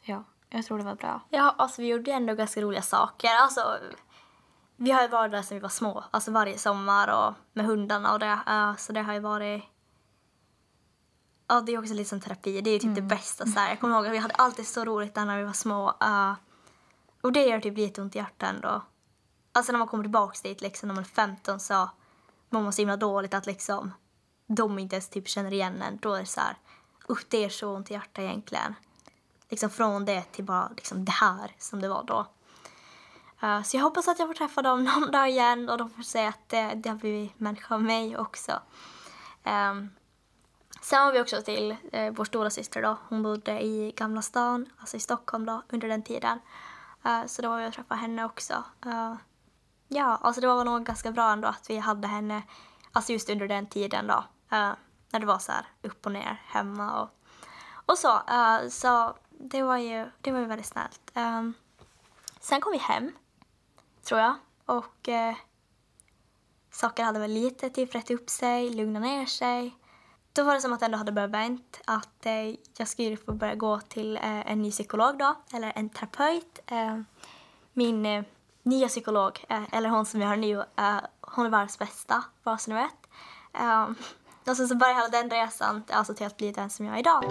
ja, 0.01 0.23
jag 0.49 0.65
tror 0.65 0.77
det 0.77 0.83
var 0.83 0.95
bra. 0.95 1.21
Ja, 1.29 1.55
alltså 1.57 1.81
vi 1.81 1.87
gjorde 1.87 2.11
ändå 2.11 2.33
ganska 2.33 2.61
roliga 2.61 2.81
saker. 2.81 3.29
Alltså, 3.41 3.79
vi 4.75 4.91
har 4.91 5.01
ju 5.01 5.07
varit 5.07 5.31
där 5.31 5.41
sedan 5.41 5.57
vi 5.57 5.61
var 5.61 5.69
små, 5.69 6.03
alltså 6.11 6.31
varje 6.31 6.57
sommar 6.57 7.07
och 7.07 7.33
med 7.53 7.65
hundarna 7.65 8.13
och 8.13 8.19
det. 8.19 8.39
Uh, 8.49 8.75
så 8.75 8.93
det 8.93 9.01
har 9.01 9.13
ju 9.13 9.19
varit... 9.19 9.63
Ja, 11.47 11.61
det 11.61 11.71
är 11.71 11.79
också 11.79 11.93
lite 11.93 12.09
som 12.09 12.21
terapi. 12.21 12.61
Det 12.61 12.69
är 12.69 12.73
ju 12.73 12.79
typ 12.79 12.83
mm. 12.83 12.95
det 12.95 13.15
bästa. 13.15 13.45
Så 13.45 13.59
här. 13.59 13.69
Jag 13.69 13.79
kommer 13.79 13.95
ihåg 13.95 14.05
att 14.05 14.11
vi 14.11 14.17
hade 14.17 14.33
alltid 14.33 14.67
så 14.67 14.85
roligt 14.85 15.15
där 15.15 15.25
när 15.25 15.37
vi 15.37 15.43
var 15.43 15.53
små. 15.53 15.87
Uh, 15.87 16.33
och 17.21 17.31
det 17.31 17.45
gör 17.45 17.59
typ 17.59 17.77
lite 17.77 18.01
ont 18.01 18.15
i 18.15 18.17
hjärtat 18.17 18.49
ändå. 18.49 18.81
Alltså 19.51 19.71
när 19.71 19.79
man 19.79 19.87
kommer 19.87 20.03
tillbaka 20.03 20.37
dit 20.43 20.61
liksom 20.61 20.87
när 20.87 20.95
man 20.95 21.03
är 21.03 21.07
15 21.07 21.59
så 21.59 21.89
mår 22.49 22.61
man 22.61 22.73
så 22.73 22.81
himla 22.81 22.97
dåligt 22.97 23.33
att 23.33 23.45
liksom 23.45 23.91
de 24.47 24.79
inte 24.79 24.95
ens 24.95 25.09
typ 25.09 25.27
känner 25.27 25.53
igen 25.53 25.81
en. 25.81 25.97
Då 25.97 26.13
är 26.13 26.19
det 26.19 26.25
så 26.25 26.41
här, 26.41 26.57
usch 27.09 27.25
det 27.29 27.45
är 27.45 27.49
så 27.49 27.75
ont 27.75 27.91
i 27.91 27.93
hjärtat 27.93 28.19
egentligen. 28.19 28.75
Liksom 29.49 29.69
från 29.69 30.05
det 30.05 30.21
till 30.31 30.43
bara 30.43 30.69
liksom 30.75 31.05
det 31.05 31.11
här 31.11 31.55
som 31.57 31.81
det 31.81 31.89
var 31.89 32.03
då. 32.03 32.27
Uh, 33.43 33.63
så 33.63 33.77
jag 33.77 33.83
hoppas 33.83 34.07
att 34.07 34.19
jag 34.19 34.27
får 34.27 34.33
träffa 34.33 34.61
dem 34.61 34.83
någon 34.99 35.11
dag 35.11 35.29
igen 35.29 35.69
och 35.69 35.77
de 35.77 35.89
får 35.89 36.03
säga 36.03 36.29
att 36.29 36.49
det, 36.49 36.73
det 36.75 36.89
har 36.89 36.95
blivit 36.95 37.39
människa 37.39 37.75
av 37.75 37.83
mig 37.83 38.17
också. 38.17 38.61
Um, 39.43 39.89
sen 40.81 41.05
var 41.05 41.11
vi 41.11 41.21
också 41.21 41.41
till 41.41 41.75
uh, 41.93 42.09
vår 42.11 42.25
stora 42.25 42.49
syster 42.49 42.81
då. 42.81 42.97
Hon 43.09 43.23
bodde 43.23 43.61
i 43.61 43.93
Gamla 43.95 44.21
stan, 44.21 44.65
alltså 44.77 44.97
i 44.97 44.99
Stockholm 44.99 45.45
då, 45.45 45.61
under 45.69 45.87
den 45.87 46.03
tiden. 46.03 46.39
Uh, 47.05 47.25
så 47.25 47.41
då 47.41 47.49
var 47.49 47.59
vi 47.59 47.67
och 47.67 47.73
träffade 47.73 48.01
henne 48.01 48.25
också. 48.25 48.63
Uh, 48.85 49.15
ja, 49.87 50.19
alltså 50.21 50.41
det 50.41 50.47
var 50.47 50.65
nog 50.65 50.85
ganska 50.85 51.11
bra 51.11 51.31
ändå 51.31 51.47
att 51.47 51.69
vi 51.69 51.77
hade 51.77 52.07
henne, 52.07 52.43
alltså 52.91 53.13
just 53.13 53.29
under 53.29 53.47
den 53.47 53.67
tiden 53.67 54.07
då. 54.07 54.23
Eh, 54.51 54.71
när 55.11 55.19
det 55.19 55.25
var 55.25 55.39
så 55.39 55.51
här 55.51 55.65
upp 55.81 56.05
och 56.05 56.11
ner 56.11 56.41
hemma 56.45 57.01
och, 57.01 57.09
och 57.85 57.97
så. 57.97 58.21
Eh, 58.27 58.67
så 58.69 59.15
det 59.29 59.63
var 59.63 59.77
ju, 59.77 60.11
det 60.21 60.31
var 60.31 60.39
ju 60.39 60.45
väldigt 60.45 60.67
snällt. 60.67 61.11
Um, 61.15 61.53
sen 62.39 62.61
kom 62.61 62.71
vi 62.71 62.77
hem 62.77 63.11
tror 64.03 64.19
jag. 64.19 64.35
Och 64.65 65.07
uh, 65.07 65.37
saker 66.71 67.03
hade 67.03 67.19
väl 67.19 67.31
lite 67.31 67.69
typ 67.69 67.95
rätt 67.95 68.11
upp 68.11 68.29
sig, 68.29 68.69
lugnat 68.69 69.01
ner 69.01 69.25
sig. 69.25 69.77
Då 70.33 70.43
var 70.43 70.53
det 70.53 70.61
som 70.61 70.73
att 70.73 70.79
det 70.79 70.85
ändå 70.85 70.97
hade 70.97 71.11
börjat 71.11 71.31
vänt. 71.31 71.81
Att 71.85 72.25
uh, 72.25 72.55
jag 72.77 72.87
skulle 72.87 73.17
få 73.17 73.33
börja 73.33 73.55
gå 73.55 73.79
till 73.79 74.17
en 74.21 74.61
ny 74.61 74.71
psykolog 74.71 75.17
då, 75.17 75.35
eller 75.53 75.73
en 75.75 75.89
terapeut. 75.89 76.59
Ehm, 76.65 77.05
min 77.73 78.25
nya 78.67 78.87
psykolog, 78.87 79.45
eh, 79.49 79.63
eller 79.71 79.89
hon 79.89 80.05
som 80.05 80.21
jag 80.21 80.27
har 80.27 80.35
nu, 80.35 80.53
eh, 80.75 80.99
hon 81.21 81.45
är 81.45 81.49
världens 81.49 81.79
bästa, 81.79 82.23
bara 82.43 82.57
så 82.57 82.71
ni 82.71 82.75
vet. 82.75 83.07
Ehm, 83.53 83.95
och 84.47 84.57
sen 84.57 84.67
så 84.67 84.75
började 84.75 84.99
hela 84.99 85.09
den 85.09 85.29
resan 85.29 85.83
alltså 85.89 86.13
till 86.13 86.25
att 86.25 86.37
bli 86.37 86.51
den 86.51 86.69
som 86.69 86.85
jag 86.85 86.95
är 86.95 86.99
idag. 86.99 87.23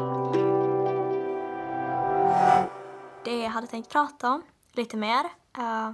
Det 3.25 3.43
jag 3.43 3.51
hade 3.51 3.67
tänkt 3.67 3.91
prata 3.91 4.31
om 4.31 4.43
lite 4.73 4.97
mer 4.97 5.25
eh, 5.59 5.93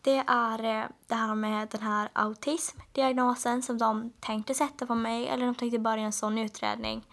det 0.00 0.24
är 0.26 0.88
det 1.06 1.14
här 1.14 1.34
med 1.34 1.68
den 1.68 1.82
här 1.82 2.08
autismdiagnosen 2.12 3.62
som 3.62 3.78
de 3.78 4.10
tänkte 4.20 4.54
sätta 4.54 4.86
på 4.86 4.94
mig, 4.94 5.28
eller 5.28 5.46
de 5.46 5.54
tänkte 5.54 5.78
börja 5.78 6.04
en 6.04 6.12
sån 6.12 6.38
utredning. 6.38 7.06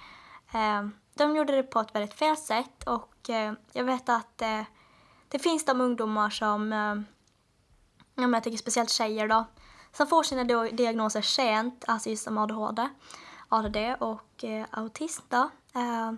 Ehm, 0.51 0.93
de 1.13 1.35
gjorde 1.35 1.55
det 1.55 1.63
på 1.63 1.79
ett 1.79 1.95
väldigt 1.95 2.13
fel 2.13 2.37
sätt 2.37 2.83
och 2.87 3.29
jag 3.73 3.83
vet 3.83 4.09
att 4.09 4.41
det 5.31 5.39
finns 5.39 5.65
de 5.65 5.81
ungdomar 5.81 6.29
som, 6.29 6.73
eh, 6.73 6.95
jag 8.15 8.43
tänker 8.43 8.57
speciellt 8.57 8.89
tjejer 8.89 9.27
då, 9.27 9.45
som 9.91 10.07
får 10.07 10.23
sina 10.23 10.43
diagnoser 10.71 11.21
sent, 11.21 11.83
alltså 11.87 12.09
just 12.09 12.23
som 12.23 12.37
ADHD, 12.37 12.89
ADD 13.49 13.77
och 13.99 14.43
eh, 14.43 14.65
autism 14.71 15.23
då. 15.29 15.49
Eh, 15.75 16.11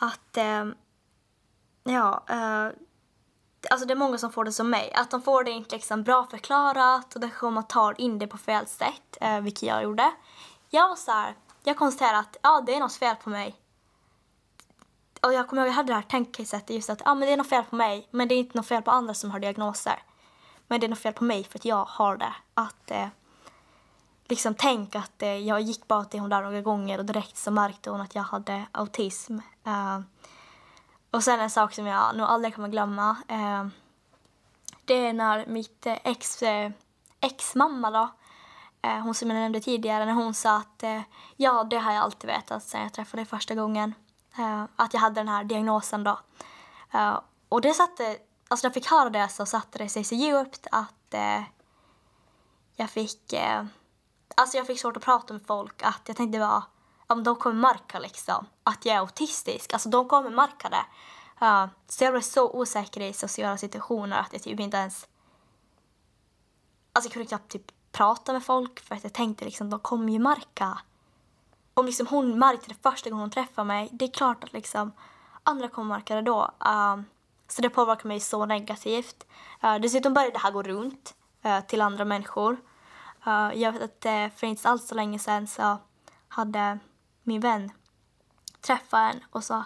att, 0.00 0.38
ja, 1.84 2.24
alltså 3.70 3.86
det 3.86 3.94
är 3.94 3.96
många 3.96 4.18
som 4.18 4.32
får 4.32 4.44
det 4.44 4.52
som 4.52 4.70
mig, 4.70 4.92
att 4.92 5.10
de 5.10 5.22
får 5.22 5.44
det 5.44 5.50
inte 5.50 5.76
liksom 5.76 6.02
bra 6.02 6.26
förklarat 6.30 7.16
och 7.16 7.22
kanske 7.22 7.50
man 7.50 7.66
tar 7.66 8.00
in 8.00 8.18
det 8.18 8.26
på 8.26 8.38
fel 8.38 8.66
sätt, 8.66 9.18
eh, 9.20 9.40
vilket 9.40 9.62
jag 9.62 9.82
gjorde. 9.82 10.12
Jag 10.70 10.88
var 10.88 10.96
så 10.96 11.10
här, 11.10 11.36
jag 11.62 11.76
konstaterade 11.76 12.18
att 12.18 12.36
ja, 12.42 12.62
det 12.66 12.74
är 12.74 12.80
något 12.80 12.94
fel 12.94 13.16
på 13.16 13.30
mig. 13.30 13.56
Och 15.22 15.32
jag 15.32 15.48
kommer 15.48 15.62
ihåg, 15.62 15.68
jag 15.68 15.74
hade 15.74 15.92
det 15.92 15.94
här 15.94 16.02
tänkesättet 16.02 16.70
just 16.70 16.90
att 16.90 17.02
ah, 17.04 17.14
men 17.14 17.28
det 17.28 17.32
är 17.32 17.36
något 17.36 17.48
fel 17.48 17.64
på 17.64 17.76
mig, 17.76 18.08
men 18.10 18.28
det 18.28 18.34
är 18.34 18.38
inte 18.38 18.58
något 18.58 18.66
fel 18.66 18.82
på 18.82 18.90
andra 18.90 19.14
som 19.14 19.30
har 19.30 19.40
diagnoser. 19.40 20.02
Men 20.66 20.80
det 20.80 20.86
är 20.86 20.88
något 20.88 20.98
fel 20.98 21.12
på 21.12 21.24
mig 21.24 21.44
för 21.44 21.58
att 21.58 21.64
jag 21.64 21.84
har 21.84 22.16
det. 22.16 22.34
Att 22.54 22.90
eh, 22.90 23.08
liksom 24.28 24.54
tänka 24.54 24.98
att 24.98 25.22
eh, 25.22 25.36
jag 25.36 25.60
gick 25.60 25.88
bara 25.88 26.04
till 26.04 26.20
hon 26.20 26.30
där 26.30 26.42
några 26.42 26.60
gånger 26.60 26.98
och 26.98 27.04
direkt 27.04 27.36
så 27.36 27.50
märkte 27.50 27.90
hon 27.90 28.00
att 28.00 28.14
jag 28.14 28.22
hade 28.22 28.66
autism. 28.72 29.38
Uh, 29.66 30.00
och 31.10 31.24
sen 31.24 31.40
en 31.40 31.50
sak 31.50 31.74
som 31.74 31.86
jag 31.86 32.16
nog 32.16 32.26
aldrig 32.26 32.54
kommer 32.54 32.68
glömma. 32.68 33.16
Eh, 33.28 33.66
det 34.84 34.94
är 34.94 35.12
när 35.12 35.46
mitt 35.46 35.86
eh, 35.86 35.96
ex, 36.04 36.42
eh, 36.42 36.70
ex-mamma 37.20 37.90
då, 37.90 38.08
eh, 38.82 38.98
hon 38.98 39.14
som 39.14 39.30
jag 39.30 39.36
nämnde 39.36 39.60
tidigare, 39.60 40.04
när 40.04 40.12
hon 40.12 40.34
sa 40.34 40.56
att 40.56 40.82
eh, 40.82 41.00
ja, 41.36 41.64
det 41.64 41.78
har 41.78 41.92
jag 41.92 42.02
alltid 42.02 42.30
vetat 42.30 42.62
sen 42.62 42.82
jag 42.82 42.92
träffade 42.92 43.20
dig 43.20 43.26
första 43.26 43.54
gången. 43.54 43.94
Eh, 44.36 44.64
att 44.76 44.94
jag 44.94 45.00
hade 45.00 45.20
den 45.20 45.28
här 45.28 45.44
diagnosen 45.44 46.04
då. 46.04 46.20
Eh, 46.92 47.20
och 47.48 47.60
det 47.60 47.74
satte, 47.74 48.16
alltså 48.48 48.66
när 48.66 48.70
jag 48.70 48.74
fick 48.74 48.90
höra 48.90 49.10
det 49.10 49.28
så 49.28 49.46
satte 49.46 49.78
det 49.78 49.88
sig 49.88 50.04
så 50.04 50.14
djupt 50.14 50.66
att 50.70 51.14
eh, 51.14 51.42
jag 52.76 52.90
fick, 52.90 53.32
eh, 53.32 53.64
alltså 54.34 54.56
jag 54.56 54.66
fick 54.66 54.80
svårt 54.80 54.96
att 54.96 55.02
prata 55.02 55.32
med 55.32 55.46
folk. 55.46 55.82
Att 55.82 56.02
jag 56.04 56.16
tänkte 56.16 56.38
bara, 56.38 56.62
om 57.06 57.24
de 57.24 57.36
kommer 57.36 57.56
märka 57.56 57.98
liksom 57.98 58.46
att 58.62 58.86
jag 58.86 58.96
är 58.96 59.00
autistisk. 59.00 59.72
Alltså 59.72 59.88
de 59.88 60.08
kommer 60.08 60.30
märka 60.30 60.68
det. 60.68 60.84
Eh, 61.46 61.66
så 61.88 62.04
jag 62.04 62.12
blev 62.12 62.20
så 62.20 62.50
osäker 62.50 63.00
i 63.00 63.12
sociala 63.12 63.56
situationer 63.56 64.18
att 64.18 64.32
jag 64.32 64.42
typ 64.42 64.60
inte 64.60 64.76
ens... 64.76 65.08
Alltså 66.92 67.06
jag 67.06 67.12
kunde 67.12 67.28
knappt 67.28 67.52
typ 67.52 67.72
prata 67.92 68.32
med 68.32 68.44
folk 68.44 68.80
för 68.80 68.94
att 68.94 69.04
jag 69.04 69.12
tänkte 69.12 69.44
liksom 69.44 69.70
de 69.70 69.80
kommer 69.80 70.12
ju 70.12 70.18
märka. 70.18 70.78
Om 71.78 71.86
liksom 71.86 72.06
hon 72.06 72.38
märkte 72.38 72.68
det 72.68 72.82
första 72.82 73.10
gången 73.10 73.20
hon 73.20 73.30
träffade 73.30 73.66
mig, 73.66 73.88
det 73.92 74.04
är 74.04 74.10
klart 74.10 74.44
att 74.44 74.52
liksom 74.52 74.92
andra 75.42 75.68
kommer 75.68 75.94
märka 75.94 76.14
det 76.14 76.22
då. 76.22 76.50
Uh, 76.66 77.02
så 77.48 77.62
det 77.62 77.70
påverkar 77.70 78.08
mig 78.08 78.20
så 78.20 78.46
negativt. 78.46 79.26
Uh, 79.64 79.76
dessutom 79.76 80.14
började 80.14 80.32
det 80.32 80.38
här 80.38 80.50
gå 80.50 80.62
runt 80.62 81.14
uh, 81.46 81.60
till 81.60 81.80
andra 81.80 82.04
människor. 82.04 82.56
Uh, 83.26 83.52
jag 83.54 83.72
vet 83.72 83.82
att 83.82 84.06
uh, 84.06 84.36
för 84.38 84.46
inte 84.46 84.68
alls 84.68 84.88
så 84.88 84.94
länge 84.94 85.18
sedan 85.18 85.46
så 85.46 85.78
hade 86.28 86.78
min 87.22 87.40
vän 87.40 87.70
träffat 88.60 89.14
en 89.14 89.24
och 89.30 89.44
så 89.44 89.64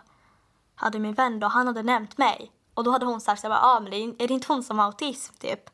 hade 0.75 0.99
min 0.99 1.14
vän 1.14 1.40
då, 1.40 1.47
han 1.47 1.66
hade 1.66 1.83
nämnt 1.83 2.19
mig. 2.19 2.52
Och 2.75 2.85
då 2.85 2.90
hade 2.90 3.07
hon 3.07 3.21
sagt 3.21 3.40
såhär, 3.40 3.59
ah, 3.62 3.81
men 3.81 3.90
det 3.90 3.97
är, 3.97 4.09
är 4.09 4.28
det 4.28 4.35
inte 4.35 4.52
hon 4.52 4.62
som 4.62 4.78
har 4.78 4.87
autism 4.87 5.35
typ? 5.35 5.71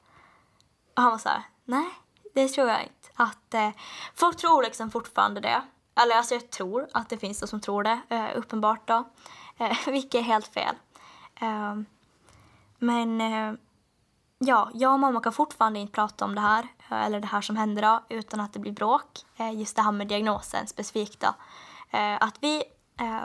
Och 0.97 1.03
han 1.03 1.11
var 1.11 1.19
såhär, 1.19 1.43
nej 1.65 1.91
det 2.35 2.49
tror 2.49 2.69
jag 2.69 2.83
inte. 2.83 3.09
Att 3.15 3.55
eh, 3.55 3.71
folk 4.15 4.37
tror 4.37 4.63
liksom 4.63 4.91
fortfarande 4.91 5.41
det. 5.41 5.63
Eller 6.03 6.17
alltså 6.17 6.35
jag 6.35 6.51
tror 6.51 6.89
att 6.93 7.09
det 7.09 7.19
finns 7.19 7.41
de 7.41 7.47
som 7.47 7.61
tror 7.61 7.83
det, 7.83 8.01
eh, 8.09 8.27
uppenbart 8.35 8.89
då. 8.89 9.05
Eh, 9.57 9.77
vilket 9.87 10.15
är 10.15 10.23
helt 10.23 10.47
fel. 10.47 10.75
Eh, 11.41 11.77
men 12.79 13.21
ja, 14.39 14.71
jag 14.75 14.93
och 14.93 15.01
mamma 15.01 15.21
kan 15.21 15.33
fortfarande 15.33 15.79
inte 15.79 15.93
prata 15.93 16.25
om 16.25 16.35
det 16.35 16.41
här, 16.41 16.69
eller 16.89 17.21
det 17.21 17.27
här 17.27 17.41
som 17.41 17.57
händer 17.57 17.83
då, 17.83 18.05
utan 18.09 18.41
att 18.41 18.53
det 18.53 18.59
blir 18.59 18.73
bråk. 18.73 19.25
just 19.53 19.77
det 19.77 19.83
här 19.83 19.93
med 19.93 20.09
diagnosen 20.09 20.67
specifikt 20.67 21.21
då. 21.21 21.35
att 22.21 22.37
vi 22.41 22.65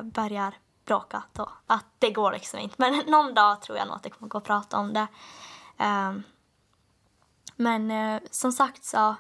börjar 0.03 0.53
bråka 0.85 1.23
då. 1.33 1.49
Att 1.67 1.85
det 1.99 2.11
går 2.11 2.31
liksom 2.31 2.59
inte. 2.59 2.75
Men 2.77 3.03
någon 3.07 3.33
dag 3.33 3.61
tror 3.61 3.77
jag 3.77 3.87
nog 3.87 3.95
att 3.95 4.03
det 4.03 4.09
kommer 4.09 4.29
gå 4.29 4.37
att 4.37 4.43
prata 4.43 4.77
om 4.77 4.93
det. 4.93 5.07
Men 7.55 8.19
som 8.31 8.51
sagt 8.51 8.83
så 8.83 9.15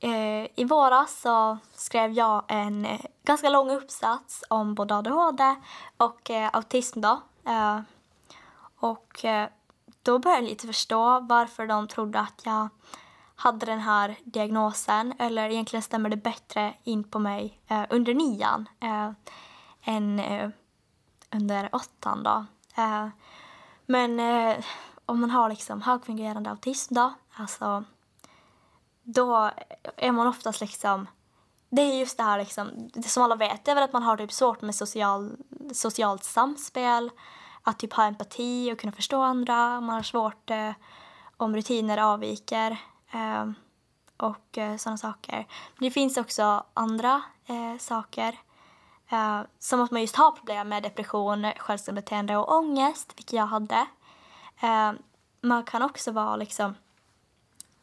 Eh, 0.00 0.46
i 0.54 0.64
våras 0.64 1.20
så 1.20 1.58
skrev 1.74 2.12
jag 2.12 2.44
en 2.48 2.86
eh, 2.86 3.00
ganska 3.24 3.48
lång 3.48 3.70
uppsats 3.70 4.44
om 4.48 4.74
både 4.74 4.94
ADHD 4.94 5.54
och 5.96 6.30
eh, 6.30 6.50
autism 6.52 7.00
då. 7.00 7.20
och 8.80 9.24
då 10.02 10.18
började 10.18 10.42
jag 10.42 10.48
lite 10.48 10.66
förstå 10.66 11.20
varför 11.20 11.66
de 11.66 11.88
trodde 11.88 12.20
att 12.20 12.42
jag 12.44 12.68
hade 13.36 13.66
den 13.66 13.80
här 13.80 14.16
diagnosen. 14.24 15.14
Eller 15.18 15.50
egentligen 15.50 15.82
stämmer 15.82 16.10
det 16.10 16.16
bättre 16.16 16.74
in 16.84 17.04
på 17.04 17.18
mig 17.18 17.60
under 17.90 18.14
nian 18.14 18.68
än 19.82 20.18
eh, 20.18 20.50
under 21.30 21.68
åttan 21.72 22.22
då. 22.22 22.44
Eh, 22.82 23.08
men 23.86 24.20
eh, 24.20 24.64
om 25.06 25.20
man 25.20 25.30
har 25.30 25.48
liksom 25.48 25.82
högfungerande 25.82 26.50
autism 26.50 26.94
då, 26.94 27.14
alltså 27.34 27.84
då 29.02 29.50
är 29.96 30.12
man 30.12 30.26
oftast 30.26 30.60
liksom 30.60 31.06
det 31.70 31.82
är 31.82 31.98
just 31.98 32.16
det 32.16 32.22
här 32.22 32.38
liksom, 32.38 32.90
det 32.94 33.08
som 33.08 33.22
alla 33.22 33.36
vet 33.36 33.68
är 33.68 33.74
väl 33.74 33.84
att 33.84 33.92
man 33.92 34.02
har 34.02 34.16
typ 34.16 34.32
svårt 34.32 34.62
med 34.62 34.74
social, 34.74 35.36
socialt 35.72 36.24
samspel, 36.24 37.10
att 37.62 37.78
typ 37.78 37.92
ha 37.92 38.04
empati 38.04 38.72
och 38.72 38.78
kunna 38.78 38.92
förstå 38.92 39.22
andra. 39.22 39.80
Man 39.80 39.94
har 39.94 40.02
svårt 40.02 40.50
eh, 40.50 40.72
om 41.36 41.56
rutiner 41.56 41.98
avviker 41.98 42.76
eh, 43.12 43.50
och 44.16 44.58
eh, 44.58 44.76
sådana 44.76 44.98
saker. 44.98 45.46
Men 45.76 45.88
det 45.88 45.90
finns 45.90 46.16
också 46.16 46.64
andra 46.74 47.22
eh, 47.46 47.78
saker 47.78 48.38
eh, 49.10 49.40
som 49.58 49.80
att 49.80 49.90
man 49.90 50.00
just 50.00 50.16
har 50.16 50.32
problem 50.32 50.68
med 50.68 50.82
depression, 50.82 51.52
självskadebeteende 51.56 52.36
och 52.36 52.54
ångest, 52.54 53.12
vilket 53.16 53.32
jag 53.32 53.46
hade. 53.46 53.86
Eh, 54.60 54.92
man 55.40 55.64
kan 55.64 55.82
också 55.82 56.12
vara 56.12 56.36
liksom, 56.36 56.74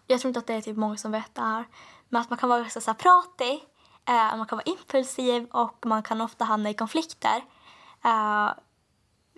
jag 0.07 0.19
tror 0.19 0.29
inte 0.29 0.39
att 0.39 0.47
det 0.47 0.53
är 0.53 0.61
typ 0.61 0.77
många 0.77 0.97
som 0.97 1.11
vet 1.11 1.35
det 1.35 1.41
här, 1.41 1.65
men 2.09 2.21
att 2.21 2.29
man 2.29 2.39
kan 2.39 2.49
vara 2.49 2.59
ganska 2.59 2.81
så 2.81 2.91
här 2.91 2.97
pratig, 2.97 3.63
eh, 4.05 4.37
man 4.37 4.45
kan 4.45 4.57
vara 4.57 4.65
impulsiv 4.65 5.47
och 5.51 5.85
man 5.85 6.03
kan 6.03 6.21
ofta 6.21 6.45
hamna 6.45 6.69
i 6.69 6.73
konflikter. 6.73 7.43
Eh, 8.03 8.49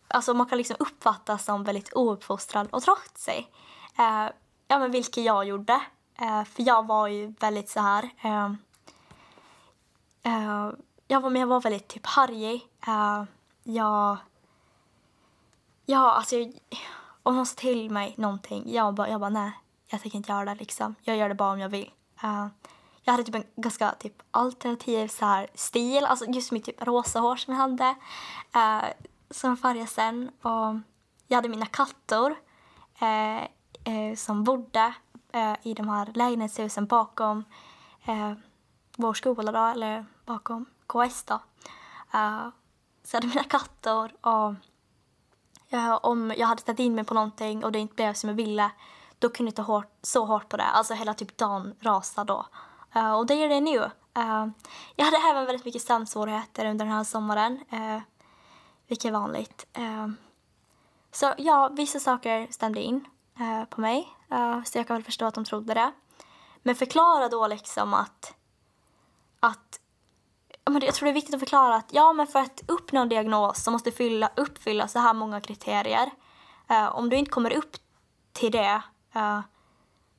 alltså 0.08 0.34
man 0.34 0.48
kan 0.48 0.58
liksom 0.58 0.76
uppfattas 0.80 1.46
som 1.46 1.64
väldigt 1.64 1.94
ouppfostrad 1.96 2.68
och 2.72 2.84
trotsig. 2.84 3.52
Eh, 3.98 4.30
ja 4.68 4.80
men 4.80 4.92
vilket 4.92 5.24
jag 5.24 5.46
gjorde. 5.46 5.82
Eh, 6.22 6.44
för 6.44 6.64
jag 6.64 6.88
var 6.88 7.08
ju 7.08 7.34
väldigt 7.40 7.70
så 7.70 7.80
här 7.80 8.10
ehm, 8.22 8.58
eh, 10.24 10.70
jag 11.08 11.22
var, 11.22 11.30
men 11.30 11.40
jag 11.40 11.48
var 11.48 11.62
väldigt 11.62 11.88
typ 11.88 12.06
harrig. 12.06 12.68
Eh, 12.88 13.24
jag... 13.64 14.18
Ja, 15.86 16.12
alltså 16.12 16.36
jag, 16.36 16.54
om 17.24 17.36
någon 17.36 17.46
sa 17.46 17.56
till 17.56 17.90
mig 17.90 18.14
någonting, 18.18 18.74
jag 18.74 18.94
bara, 18.94 19.10
jag 19.10 19.20
bara 19.20 19.30
nej, 19.30 19.52
jag 19.90 20.02
tänker 20.02 20.18
inte 20.18 20.32
göra 20.32 20.46
det 20.46 20.56
liksom. 20.56 20.96
Jag 21.02 21.18
gör 21.18 21.30
det 21.30 21.36
bara 21.36 21.52
om 21.52 21.60
jag 21.60 21.70
vill. 21.70 21.92
Uh, 22.24 22.48
jag 23.02 23.14
hade 23.14 23.24
typ 23.24 23.36
en 23.36 23.44
ganska 23.56 23.92
typ 23.92 24.22
alternativ 24.32 25.08
så 25.08 25.26
här, 25.26 25.48
stil, 25.56 26.06
alltså 26.06 26.26
just 26.26 26.52
mitt 26.52 26.66
typ 26.66 26.84
rosa 26.84 27.20
hår 27.20 27.36
som 27.36 27.54
jag 27.54 27.62
hade. 27.62 27.96
Uh, 28.56 28.90
som 29.30 29.58
färgade 29.58 29.88
sen 29.88 30.32
och 30.42 30.80
jag 31.28 31.38
hade 31.38 31.50
mina 31.50 31.66
katter 31.66 32.30
uh, 33.02 33.44
eh, 33.84 34.10
uh, 34.10 34.16
som 34.16 34.44
bodde 34.44 34.94
i 35.64 35.74
de 35.74 35.90
här 35.90 36.12
lägenhetshusen 36.16 36.86
bakom 36.86 37.44
vår 38.96 39.14
skola 39.14 39.52
då, 39.52 39.66
eller 39.66 40.06
bakom 40.26 40.66
KS 40.88 41.24
då. 41.24 41.34
Uh, 42.14 42.48
så 43.04 43.18
hade 43.18 43.28
mina 43.28 43.44
katter 43.44 44.26
och 44.26 44.54
uh, 45.74 45.96
om 46.02 46.34
jag 46.38 46.48
hade 46.48 46.62
ställt 46.62 46.80
in 46.80 46.96
mig 46.96 47.04
på 47.04 47.14
någonting 47.14 47.64
och 47.64 47.72
det 47.72 47.80
inte 47.80 47.96
blev 47.96 48.14
som 48.14 48.30
jag 48.30 48.36
ville 48.36 48.72
då 49.20 49.30
kunde 49.30 49.50
jag 49.50 49.56
ta 49.56 49.62
hårt, 49.62 49.92
så 50.02 50.26
hårt 50.26 50.50
på 50.50 50.58
det. 50.58 50.64
Alltså 50.64 50.94
hela 50.94 51.14
typ 51.14 51.38
dagen 51.38 51.76
rasade 51.80 52.34
då. 52.34 52.46
Uh, 52.96 53.14
och 53.14 53.26
det 53.26 53.36
gör 53.36 53.50
det 53.50 53.62
nu. 53.62 53.80
Uh, 54.18 54.48
jag 54.96 55.06
hade 55.06 55.18
även 55.32 55.46
väldigt 55.46 55.66
mycket 55.66 55.82
sömnsvårigheter 55.82 56.66
under 56.66 56.86
den 56.86 56.94
här 56.94 57.04
sommaren. 57.04 57.60
Uh, 57.74 58.02
vilket 58.88 59.06
är 59.06 59.12
vanligt. 59.12 59.66
Uh, 59.80 60.08
så 61.12 61.34
ja, 61.38 61.70
vissa 61.74 62.00
saker 62.00 62.48
stämde 62.52 62.82
in 62.82 63.08
uh, 63.40 63.66
på 63.66 63.82
mig. 63.82 64.08
så 64.66 64.78
jag 64.78 64.88
kan 64.88 64.96
väl 64.96 65.04
förstå 65.04 65.26
att 65.26 65.34
de 65.34 65.46
trodde 65.46 65.74
det. 65.74 65.92
Men 66.64 66.76
förklara 66.76 67.30
då 67.30 67.48
liksom 67.48 67.94
att, 67.94 68.34
att 69.40 69.80
jag 70.66 70.94
tror 70.94 71.06
det 71.06 71.12
är 71.12 71.14
viktigt 71.14 71.36
att 71.36 71.40
förklara 71.40 71.76
att 71.76 71.94
ja, 71.94 72.14
men 72.14 72.28
för 72.28 72.40
att 72.40 72.62
uppnå 72.68 73.02
en 73.02 73.10
diagnos 73.10 73.64
så 73.64 73.72
måste 73.72 73.92
fylla, 73.92 74.30
uppfylla 74.36 74.88
så 74.88 75.00
här 75.00 75.14
många 75.14 75.42
kriterier. 75.42 76.12
Uh, 76.72 76.96
om 76.96 77.10
du 77.10 77.18
inte 77.18 77.32
kommer 77.32 77.54
upp 77.54 77.78
till 78.34 78.52
det, 78.52 78.82
Eh, 79.20 79.40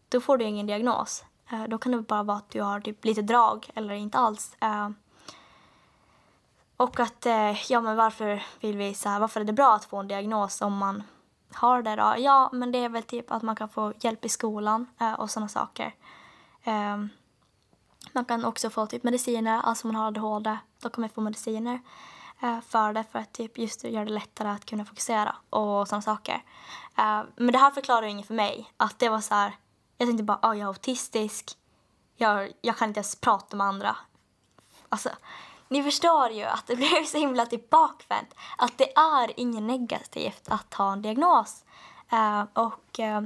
då 0.08 0.20
får 0.20 0.36
du 0.36 0.44
ingen 0.44 0.66
diagnos. 0.66 1.24
Eh, 1.50 1.64
då 1.64 1.78
kan 1.78 1.92
det 1.92 2.02
bara 2.02 2.22
vara 2.22 2.36
att 2.36 2.50
du 2.50 2.62
har 2.62 2.80
typ 2.80 3.04
lite 3.04 3.22
drag 3.22 3.70
eller 3.74 3.94
inte 3.94 4.18
alls. 4.18 4.56
Eh, 4.60 4.90
och 6.76 7.00
att, 7.00 7.26
ja 7.68 7.80
men 7.80 7.96
varför 7.96 8.42
vill 8.60 8.76
vi 8.76 8.94
så 8.94 9.08
här, 9.08 9.20
varför 9.20 9.40
är 9.40 9.44
det 9.44 9.52
bra 9.52 9.74
att 9.74 9.84
få 9.84 9.96
en 9.96 10.08
diagnos 10.08 10.60
om 10.60 10.76
man 10.76 11.02
har 11.52 11.82
det 11.82 11.96
då? 11.96 12.14
Ja, 12.18 12.50
men 12.52 12.72
det 12.72 12.78
är 12.78 12.88
väl 12.88 13.02
typ 13.02 13.30
att 13.32 13.42
man 13.42 13.56
kan 13.56 13.68
få 13.68 13.92
hjälp 14.00 14.24
i 14.24 14.28
skolan 14.28 14.86
och 15.18 15.30
sådana 15.30 15.48
saker. 15.48 15.94
Man 18.12 18.24
kan 18.24 18.44
också 18.44 18.70
få 18.70 18.86
typ 18.86 19.02
mediciner, 19.02 19.60
alltså 19.60 19.88
om 19.88 19.94
man 19.94 20.02
har 20.02 20.08
ADHD, 20.08 20.56
då 20.82 20.88
kan 20.88 21.00
man 21.00 21.10
få 21.10 21.20
mediciner 21.20 21.80
Eh, 22.42 22.60
för 22.60 22.92
det 22.92 23.04
för 23.12 23.18
att 23.18 23.32
typ 23.32 23.58
just 23.58 23.84
göra 23.84 24.04
det 24.04 24.10
lättare 24.10 24.48
att 24.48 24.64
kunna 24.64 24.84
fokusera 24.84 25.36
och 25.50 25.88
sådana 25.88 26.02
saker. 26.02 26.44
Eh, 26.98 27.22
men 27.36 27.52
det 27.52 27.58
här 27.58 27.70
förklarar 27.70 28.02
ju 28.02 28.10
inget 28.10 28.26
för 28.26 28.34
mig. 28.34 28.72
Att 28.76 28.98
det 28.98 29.08
var 29.08 29.20
så 29.20 29.34
här, 29.34 29.52
jag 29.98 30.08
tänkte 30.08 30.24
bara, 30.24 30.38
oh, 30.42 30.58
jag 30.58 30.60
är 30.60 30.66
autistisk, 30.66 31.56
jag, 32.16 32.52
jag 32.60 32.76
kan 32.76 32.88
inte 32.88 32.98
ens 32.98 33.16
prata 33.16 33.56
med 33.56 33.66
andra. 33.66 33.96
Alltså, 34.88 35.10
ni 35.68 35.82
förstår 35.82 36.30
ju 36.30 36.44
att 36.44 36.66
det 36.66 36.76
blev 36.76 37.04
så 37.04 37.18
himla 37.18 37.46
typ 37.46 37.70
bakvänt. 37.70 38.34
Att 38.58 38.78
det 38.78 38.92
är 38.96 39.40
inget 39.40 39.62
negativt 39.62 40.48
att 40.48 40.74
ha 40.74 40.92
en 40.92 41.02
diagnos. 41.02 41.64
Uh, 42.12 42.44
och 42.52 42.98
uh, 42.98 43.22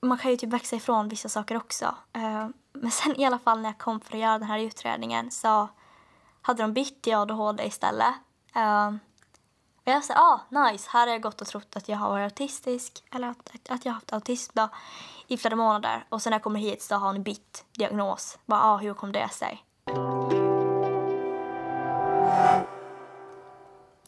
man 0.00 0.18
kan 0.18 0.30
ju 0.30 0.36
typ 0.36 0.50
växa 0.50 0.76
ifrån 0.76 1.08
vissa 1.08 1.28
saker 1.28 1.56
också. 1.56 1.94
Uh, 2.16 2.48
men 2.72 2.90
sen 2.90 3.20
i 3.20 3.24
alla 3.24 3.38
fall 3.38 3.60
när 3.60 3.68
jag 3.68 3.78
kom 3.78 4.00
för 4.00 4.14
att 4.14 4.20
göra 4.20 4.38
den 4.38 4.48
här 4.48 4.58
utredningen 4.58 5.30
så 5.30 5.68
hade 6.46 6.62
de 6.62 6.72
bytt 6.72 7.02
till 7.02 7.14
ADHD 7.14 7.66
istället. 7.66 8.14
Uh, 8.56 8.88
och 9.84 9.92
jag 9.92 10.04
sa, 10.04 10.14
ah, 10.14 10.40
nice, 10.50 10.88
här 10.92 11.06
har 11.06 11.12
jag 11.12 11.22
gått 11.22 11.40
och 11.40 11.46
trott 11.46 11.76
att 11.76 11.88
jag 11.88 11.96
har 11.96 12.08
varit 12.08 12.32
autistisk, 12.32 13.04
eller 13.10 13.28
att, 13.28 13.50
att 13.68 13.84
jag 13.84 13.92
har 13.92 13.94
haft 13.94 14.12
autism 14.12 14.52
då, 14.54 14.68
i 15.26 15.36
flera 15.36 15.56
månader. 15.56 16.06
Och 16.08 16.22
sen 16.22 16.30
när 16.30 16.34
jag 16.34 16.42
kommer 16.42 16.60
hit 16.60 16.82
så 16.82 16.94
har 16.94 17.12
ni 17.12 17.18
bytt 17.18 17.64
diagnos. 17.72 18.38
Bara, 18.46 18.60
ah, 18.62 18.76
hur 18.76 18.94
kom 18.94 19.12
det 19.12 19.28
sig? 19.28 19.64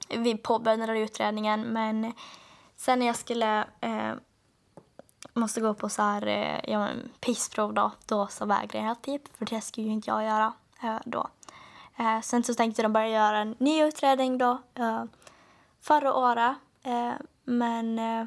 Vi 0.08 0.36
påbörjade 0.36 0.98
utredningen 0.98 1.60
men 1.60 2.12
sen 2.76 2.98
när 2.98 3.06
jag 3.06 3.16
skulle 3.16 3.60
eh, 3.80 4.14
måste 5.34 5.60
gå 5.60 5.74
på 5.74 5.88
så 5.88 6.02
här, 6.02 6.26
eh, 6.26 6.72
ja, 6.72 6.88
pissprov 7.20 7.74
då, 7.74 7.90
då 8.06 8.26
så 8.26 8.46
vägrade 8.46 8.86
jag 8.86 9.02
typ, 9.02 9.36
för 9.36 9.46
det 9.46 9.60
skulle 9.60 9.86
ju 9.86 9.92
inte 9.92 10.10
jag 10.10 10.24
göra 10.24 10.52
eh, 10.82 10.98
då. 11.04 11.28
Eh, 11.98 12.20
sen 12.20 12.44
så 12.44 12.54
tänkte 12.54 12.82
de 12.82 12.92
börja 12.92 13.08
göra 13.08 13.38
en 13.38 13.54
ny 13.58 13.82
utredning 13.82 14.38
då 14.38 14.62
eh, 14.74 15.04
förra 15.80 16.14
året. 16.14 16.56
Eh, 16.82 17.12
men, 17.44 17.98
eh, 17.98 18.26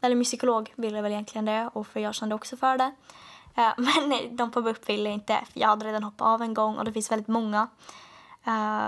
eller 0.00 0.14
min 0.14 0.24
psykolog 0.24 0.72
ville 0.76 1.02
väl 1.02 1.12
egentligen 1.12 1.44
det 1.44 1.70
och 1.72 1.86
för 1.86 2.00
jag 2.00 2.14
kände 2.14 2.34
också 2.34 2.56
för 2.56 2.78
det. 2.78 2.92
Eh, 3.54 3.72
men 3.76 4.36
de 4.36 4.50
på 4.50 4.62
BUP 4.62 4.88
ville 4.88 5.10
inte 5.10 5.44
för 5.52 5.60
jag 5.60 5.68
hade 5.68 5.86
redan 5.86 6.02
hoppat 6.02 6.26
av 6.26 6.42
en 6.42 6.54
gång 6.54 6.76
och 6.76 6.84
det 6.84 6.92
finns 6.92 7.12
väldigt 7.12 7.28
många 7.28 7.68
eh, 8.44 8.86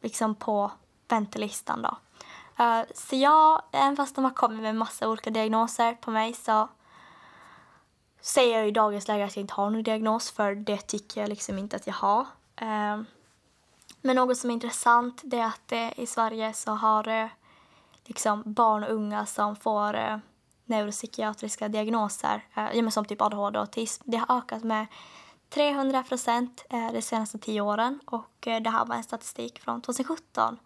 liksom 0.00 0.34
på 0.34 0.70
väntelistan 1.08 1.82
då. 1.82 1.96
Eh, 2.64 2.82
så 2.94 3.16
jag, 3.16 3.62
även 3.72 3.96
fast 3.96 4.14
de 4.14 4.24
har 4.24 4.30
kommit 4.30 4.62
med 4.62 4.76
massa 4.76 5.08
olika 5.08 5.30
diagnoser 5.30 5.94
på 5.94 6.10
mig 6.10 6.34
så 6.34 6.68
säger 8.20 8.58
jag 8.58 8.68
i 8.68 8.70
dagens 8.70 9.08
läge 9.08 9.24
att 9.24 9.36
jag 9.36 9.42
inte 9.42 9.54
har 9.54 9.70
någon 9.70 9.82
diagnos 9.82 10.30
för 10.30 10.54
det 10.54 10.78
tycker 10.78 11.20
jag 11.20 11.28
liksom 11.28 11.58
inte 11.58 11.76
att 11.76 11.86
jag 11.86 11.94
har. 11.94 12.26
Eh, 12.56 13.00
men 14.00 14.16
något 14.16 14.36
som 14.36 14.50
är 14.50 14.54
intressant 14.54 15.20
det 15.24 15.38
är 15.38 15.46
att 15.46 15.72
eh, 15.72 16.00
i 16.00 16.06
Sverige 16.06 16.52
så 16.52 16.70
har 16.70 17.08
eh, 17.08 17.28
liksom 18.04 18.42
barn 18.46 18.84
och 18.84 18.90
unga 18.90 19.26
som 19.26 19.56
får 19.56 19.96
eh, 19.96 20.16
neuropsykiatriska 20.64 21.68
diagnoser, 21.68 22.44
eh, 22.54 22.88
som 22.88 23.04
typ 23.04 23.20
ADHD 23.20 23.58
och 23.58 23.64
autism, 23.64 24.02
det 24.06 24.16
har 24.16 24.38
ökat 24.38 24.64
med 24.64 24.86
300 25.48 26.02
procent 26.02 26.66
eh, 26.70 26.92
de 26.92 27.02
senaste 27.02 27.38
tio 27.38 27.60
åren 27.60 28.00
och 28.06 28.46
eh, 28.46 28.62
det 28.62 28.70
här 28.70 28.84
var 28.84 28.96
en 28.96 29.02
statistik 29.02 29.60
från 29.60 29.82
2017. 29.82 30.58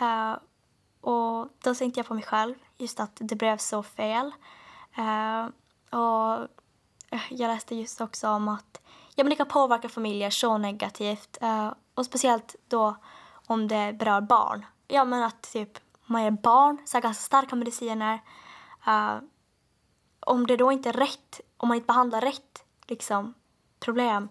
Eh, 0.00 0.32
och 1.00 1.48
då 1.64 1.74
tänkte 1.74 2.00
jag 2.00 2.06
på 2.06 2.14
mig 2.14 2.22
själv, 2.22 2.54
just 2.78 3.00
att 3.00 3.12
det 3.14 3.36
blev 3.36 3.56
så 3.56 3.82
fel. 3.82 4.32
Eh, 4.96 5.46
och 5.98 6.48
eh, 7.10 7.20
jag 7.30 7.48
läste 7.48 7.74
just 7.74 8.00
också 8.00 8.28
om 8.28 8.48
att 8.48 8.80
ja, 9.14 9.24
men 9.24 9.30
det 9.30 9.36
kan 9.36 9.48
påverka 9.48 9.88
familjer 9.88 10.30
så 10.30 10.58
negativt. 10.58 11.38
Uh, 11.42 11.72
och 11.94 12.06
speciellt 12.06 12.56
då 12.68 12.96
om 13.46 13.68
det 13.68 13.92
berör 13.98 14.20
barn. 14.20 14.64
Ja, 14.88 15.04
men 15.04 15.22
att 15.22 15.42
typ 15.52 15.78
man 16.06 16.22
ger 16.22 16.30
barn 16.30 16.78
så 16.84 17.00
ganska 17.00 17.22
starka 17.22 17.56
mediciner. 17.56 18.20
Uh, 18.88 19.18
om 20.20 20.46
det 20.46 20.56
då 20.56 20.72
inte 20.72 20.88
är 20.88 20.92
rätt, 20.92 21.40
om 21.56 21.68
man 21.68 21.76
inte 21.76 21.86
behandlar 21.86 22.20
rätt 22.20 22.64
liksom, 22.86 23.34
problem, 23.80 24.28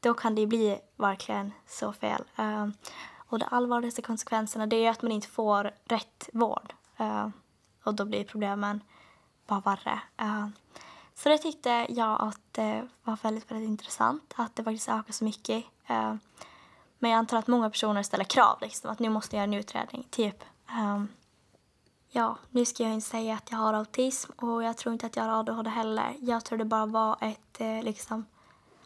då 0.00 0.14
kan 0.14 0.34
det 0.34 0.46
bli 0.46 0.78
verkligen 0.96 1.52
så 1.66 1.92
fel. 1.92 2.24
Uh, 2.38 2.68
och 3.30 3.38
de 3.38 3.46
allvarligaste 3.50 4.02
konsekvenserna 4.02 4.66
det 4.66 4.86
är 4.86 4.90
att 4.90 5.02
man 5.02 5.12
inte 5.12 5.28
får 5.28 5.70
rätt 5.84 6.28
vård. 6.32 6.74
och 7.84 7.94
då 7.94 8.04
blir 8.04 8.24
problemen 8.24 8.80
bara 9.46 9.60
värre. 9.60 10.00
Så 11.18 11.28
det 11.28 11.38
tyckte 11.38 11.86
jag 11.88 12.22
att 12.22 12.40
det 12.52 12.88
var 13.04 13.18
väldigt, 13.22 13.50
väldigt 13.50 13.68
intressant 13.68 14.34
att 14.36 14.56
det 14.56 14.64
faktiskt 14.64 14.88
ökar 14.88 15.12
så 15.12 15.24
mycket. 15.24 15.64
Eh, 15.86 16.14
men 16.98 17.10
jag 17.10 17.18
antar 17.18 17.38
att 17.38 17.46
många 17.46 17.70
personer 17.70 18.02
ställer 18.02 18.24
krav, 18.24 18.58
liksom, 18.60 18.90
att 18.90 18.98
nu 18.98 19.08
måste 19.08 19.36
jag 19.36 19.40
göra 19.40 19.54
en 19.54 19.60
utredning. 19.60 20.06
Typ, 20.10 20.44
ehm, 20.70 21.08
ja, 22.10 22.38
nu 22.50 22.64
ska 22.64 22.82
jag 22.82 22.92
inte 22.92 23.06
säga 23.08 23.34
att 23.34 23.50
jag 23.50 23.58
har 23.58 23.74
autism 23.74 24.32
och 24.32 24.64
jag 24.64 24.76
tror 24.76 24.92
inte 24.92 25.06
att 25.06 25.16
jag 25.16 25.24
har 25.24 25.40
ADHD 25.40 25.70
heller. 25.70 26.16
Jag 26.20 26.44
tror 26.44 26.58
det 26.58 26.64
bara 26.64 26.86
var 26.86 27.16
ett, 27.20 27.60
eh, 27.60 27.82
liksom, 27.82 28.26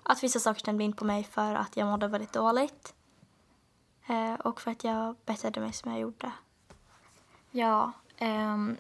att 0.03 0.23
vissa 0.23 0.41
saker 0.41 0.61
stämde 0.61 0.85
in 0.85 0.93
på 0.93 1.05
mig 1.05 1.25
för 1.25 1.55
att 1.55 1.77
jag 1.77 1.89
mådde 1.89 2.09
väldigt 2.09 2.33
dåligt. 2.33 2.95
Eh, 4.07 4.35
och 4.35 4.61
för 4.61 4.71
att 4.71 4.85
jag 4.85 5.17
betedde 5.27 5.61
mig 5.61 5.73
som 5.73 5.91
jag 5.91 6.01
gjorde. 6.01 6.33
Ja, 7.51 7.93
um 8.21 8.77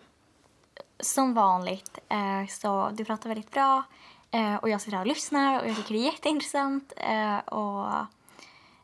som 1.02 1.34
vanligt 1.34 1.98
eh, 2.08 2.46
så 2.48 2.90
du 2.90 3.04
pratar 3.04 3.28
väldigt 3.28 3.50
bra 3.50 3.82
eh, 4.30 4.54
och 4.54 4.68
jag 4.68 4.80
sitter 4.80 4.96
här 4.96 5.02
och 5.02 5.08
lyssnar 5.08 5.60
och 5.60 5.68
jag 5.68 5.76
tycker 5.76 5.94
det 5.94 6.00
är 6.00 6.12
jätteintressant. 6.12 6.92
Eh, 6.96 7.38
och, 7.38 7.86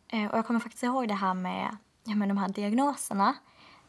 eh, 0.08 0.30
och 0.30 0.38
jag 0.38 0.46
kommer 0.46 0.60
faktiskt 0.60 0.82
ihåg 0.82 1.08
det 1.08 1.14
här 1.14 1.34
med, 1.34 1.76
med 2.04 2.28
de 2.28 2.38
här 2.38 2.48
diagnoserna. 2.48 3.34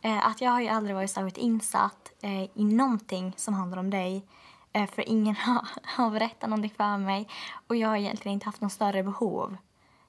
Eh, 0.01 0.27
att 0.27 0.41
jag 0.41 0.51
har 0.51 0.61
ju 0.61 0.67
aldrig 0.67 0.95
varit 0.95 1.11
särskilt 1.11 1.37
insatt 1.37 2.11
eh, 2.21 2.43
i 2.43 2.63
någonting 2.63 3.33
som 3.37 3.53
handlar 3.53 3.77
om 3.77 3.89
dig. 3.89 4.25
Eh, 4.73 4.89
för 4.89 5.09
ingen 5.09 5.35
har, 5.45 5.67
har 5.83 6.09
berättat 6.09 6.49
någonting 6.49 6.73
för 6.77 6.97
mig 6.97 7.27
och 7.67 7.75
jag 7.75 7.89
har 7.89 7.95
egentligen 7.95 8.33
inte 8.33 8.45
haft 8.45 8.61
något 8.61 8.73
större 8.73 9.03
behov 9.03 9.57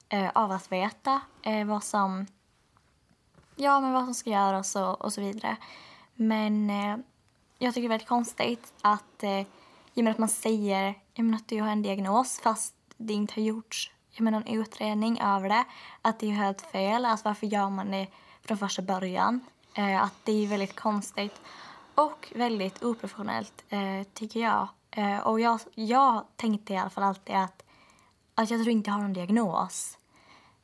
eh, 0.09 0.29
av 0.35 0.51
att 0.51 0.71
veta 0.71 1.21
eh, 1.41 1.65
vad 1.65 1.83
som 1.83 2.27
ja, 3.55 3.79
men 3.79 3.93
vad 3.93 4.05
som 4.05 4.13
ska 4.13 4.29
göras 4.29 4.75
och, 4.75 5.01
och 5.01 5.13
så 5.13 5.21
vidare. 5.21 5.57
Men 6.15 6.69
jag 7.63 7.73
tycker 7.73 7.81
det 7.81 7.87
är 7.87 7.89
väldigt 7.89 8.07
konstigt 8.07 8.73
att, 8.81 9.23
eh, 9.23 9.31
jag 9.93 10.03
menar 10.03 10.11
att 10.11 10.17
man 10.17 10.29
säger 10.29 10.95
jag 11.13 11.23
menar 11.23 11.37
att 11.37 11.47
du 11.47 11.61
har 11.61 11.69
en 11.69 11.81
diagnos 11.81 12.39
fast 12.39 12.73
det 12.97 13.13
inte 13.13 13.33
har 13.33 13.41
gjorts 13.41 13.91
jag 14.11 14.23
menar, 14.23 14.43
en 14.45 14.59
utredning 14.59 15.19
över 15.21 15.49
det. 15.49 15.65
Att 16.01 16.19
det 16.19 16.27
är 16.27 16.31
helt 16.31 16.61
fel. 16.61 17.05
Alltså 17.05 17.27
varför 17.27 17.47
gör 17.47 17.69
man 17.69 17.91
det 17.91 18.07
från 18.41 18.57
första 18.57 18.81
början? 18.81 19.39
Eh, 19.73 20.03
att 20.03 20.13
det 20.23 20.31
är 20.31 20.47
väldigt 20.47 20.75
konstigt 20.75 21.41
och 21.95 22.33
väldigt 22.35 22.83
oprofessionellt 22.83 23.63
eh, 23.69 24.03
tycker 24.13 24.39
jag. 24.39 24.67
Eh, 24.91 25.19
och 25.19 25.39
jag, 25.39 25.59
jag 25.75 26.25
tänkte 26.35 26.73
i 26.73 26.77
alla 26.77 26.89
fall 26.89 27.03
alltid 27.03 27.35
att, 27.35 27.63
att 28.35 28.49
jag 28.49 28.59
tror 28.59 28.69
inte 28.71 28.89
jag 28.89 28.95
har 28.95 29.01
någon 29.01 29.13
diagnos. 29.13 29.97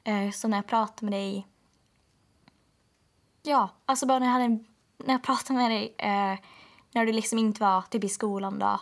Eh, 0.04 0.32
så 0.32 0.48
när 0.48 0.58
jag 0.58 0.68
pratade 0.68 1.06
med 1.06 1.14
dig 1.14 1.48
Ja, 3.44 3.70
alltså 3.86 4.06
bara 4.06 4.20
när 4.20 4.26
jag, 4.26 4.34
hade 4.34 4.48
när 4.98 5.14
jag 5.14 5.24
pratade 5.24 5.60
med 5.60 5.72
dig 5.72 5.96
eh, 5.98 6.38
när 6.98 7.06
du 7.06 7.12
liksom 7.12 7.40
inte 7.40 7.62
var 7.62 7.82
typ 7.82 8.04
i 8.04 8.10
skolan 8.10 8.60
då. 8.60 8.80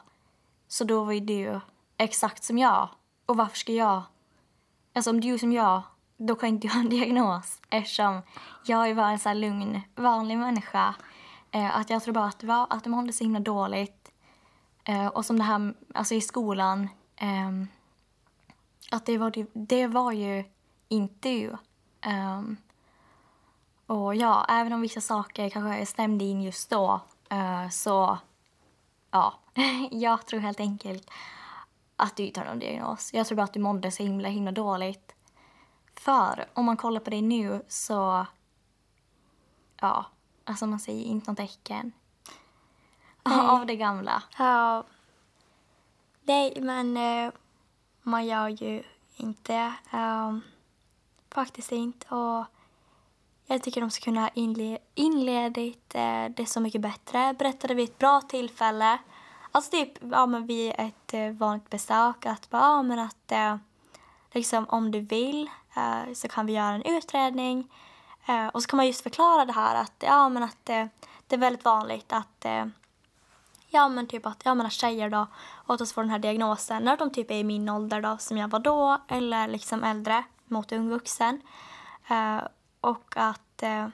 Så 0.68 0.84
då 0.84 1.04
var 1.04 1.12
ju 1.14 1.20
du 1.20 1.60
exakt 1.98 2.44
som 2.44 2.58
jag. 2.58 2.90
Och 3.26 3.38
varför 3.38 3.58
ska 3.58 3.74
jag... 3.74 4.02
Alltså 4.94 5.10
om 5.10 5.22
du 5.22 5.34
är 5.34 5.38
som 5.38 5.52
jag, 5.52 5.82
då 6.18 6.36
kan 6.36 6.50
inte 6.50 6.68
jag 6.68 6.74
ha 6.74 6.80
en 6.84 6.90
diagnos 6.90 7.62
eftersom 7.70 8.22
jag 8.66 8.90
är 8.90 8.96
bara 8.96 9.10
en 9.10 9.20
så 9.20 9.30
här 9.30 9.36
lugn, 9.36 9.82
vanlig 9.96 10.38
människa. 10.38 10.96
Eh, 11.52 11.78
att 11.78 11.90
jag 11.90 12.04
tror 12.04 12.14
bara 12.14 12.26
att 12.26 12.40
det 12.40 12.48
var 12.48 12.68
att 12.70 12.84
de 12.84 12.90
mådde 12.90 13.14
så 13.14 13.24
himla 13.24 13.40
dåligt. 13.40 14.12
Eh, 14.84 15.08
och 15.08 15.26
som 15.26 15.38
det 15.38 15.44
här 15.44 15.74
alltså 15.94 16.16
i 16.16 16.22
skolan, 16.22 16.90
eh, 17.16 17.52
att 18.92 19.06
det 19.06 19.18
var, 19.18 19.48
det 19.54 19.88
var 19.88 20.12
ju 20.12 20.44
inte 20.88 21.30
du. 21.30 21.58
Um, 22.10 22.58
och 23.88 24.16
ja, 24.16 24.46
även 24.50 24.74
om 24.74 24.82
vissa 24.82 25.02
saker 25.02 25.50
kanske 25.50 25.86
stämde 25.86 26.26
in 26.26 26.42
just 26.42 26.70
då 26.70 27.02
Uh, 27.34 27.70
så 27.70 28.18
ja, 29.12 29.34
jag 29.92 30.26
tror 30.26 30.40
helt 30.40 30.60
enkelt 30.60 31.10
att 31.96 32.16
du 32.16 32.24
inte 32.24 32.40
har 32.40 32.48
någon 32.48 32.60
diagnos. 32.60 33.14
Jag 33.14 33.28
tror 33.28 33.36
bara 33.36 33.44
att 33.44 33.54
du 33.54 33.60
mådde 33.60 33.92
så 33.92 34.04
himla, 34.04 34.30
himla 34.30 34.52
dåligt. 34.52 35.16
För 35.96 36.46
om 36.54 36.66
man 36.66 36.78
kollar 36.78 37.00
på 37.00 37.10
dig 37.10 37.22
nu 37.22 37.66
så, 37.68 38.26
ja, 39.82 40.06
alltså 40.44 40.68
man 40.68 40.80
säger 40.80 41.04
inte 41.04 41.32
något 41.32 41.38
tecken 41.38 41.92
av 43.24 43.66
det 43.66 43.76
gamla. 43.76 44.24
Ja. 44.38 44.84
Nej, 46.22 46.58
men 46.62 46.98
uh, 46.98 47.32
man 48.02 48.26
gör 48.26 48.48
ju 48.48 48.84
inte. 49.16 49.74
Um, 49.94 50.42
faktiskt 51.30 51.72
inte. 51.72 52.16
Och 52.16 52.46
jag 53.48 53.64
tycker 53.64 53.82
de 53.82 53.92
ska 53.92 54.04
kunna 54.04 54.22
ha 54.22 54.30
inle 54.34 54.78
inledit 54.96 55.96
eh, 55.96 56.26
det 56.36 56.46
så 56.46 56.60
mycket 56.60 56.82
bättre. 56.82 57.34
Berättade 57.40 57.74
vid 57.74 57.90
ett 57.90 57.98
bra 57.98 58.22
tillfälle. 58.22 58.98
Alltså 59.52 59.72
typ 59.72 59.92
ja, 60.12 60.26
men 60.26 60.46
vid 60.46 60.74
ett 60.78 61.14
eh, 61.14 61.32
vanligt 61.32 61.70
besök. 61.70 62.26
Att, 62.26 62.50
bara, 62.50 62.62
ja, 62.62 62.84
men 62.84 63.00
att 63.00 63.32
eh, 63.32 63.58
liksom, 64.32 64.66
om 64.70 64.92
du 64.92 65.00
vill 65.00 65.50
eh, 65.76 66.14
så 66.14 66.28
kan 66.28 66.46
vi 66.46 66.54
göra 66.54 66.74
en 66.74 66.96
utredning. 66.96 67.72
Eh, 68.26 68.48
och 68.48 68.64
så 68.64 68.68
kan 68.68 68.78
man 68.78 68.88
just 68.88 69.04
förklara 69.04 69.46
det 69.46 69.54
här 69.54 69.76
att, 69.76 69.94
ja, 70.00 70.30
men 70.30 70.44
att 70.44 70.70
eh, 70.70 70.86
det 71.28 71.36
är 71.36 71.40
väldigt 71.40 71.66
vanligt 71.66 72.14
att 72.14 72.46
eh, 72.46 72.66
ja 73.70 73.90
men 73.90 74.08
typ 74.08 74.26
att, 74.26 74.42
ja 74.46 74.56
men 74.56 74.66
att 74.66 74.72
tjejer 74.72 75.10
då 75.10 75.28
oftast 75.66 75.94
får 75.94 76.02
den 76.02 76.12
här 76.12 76.20
diagnosen 76.20 76.84
när 76.84 76.98
de 76.98 77.12
typ 77.12 77.32
är 77.32 77.36
i 77.36 77.44
min 77.44 77.70
ålder 77.70 78.02
då 78.02 78.18
som 78.18 78.38
jag 78.38 78.48
var 78.48 78.60
då 78.60 78.98
eller 79.08 79.48
liksom 79.48 79.84
äldre 79.84 80.24
mot 80.46 80.72
ung 80.72 80.90
vuxen. 80.90 81.42
Eh, 82.08 82.40
och 82.86 83.14
att 83.18 83.64
eh, 83.64 83.88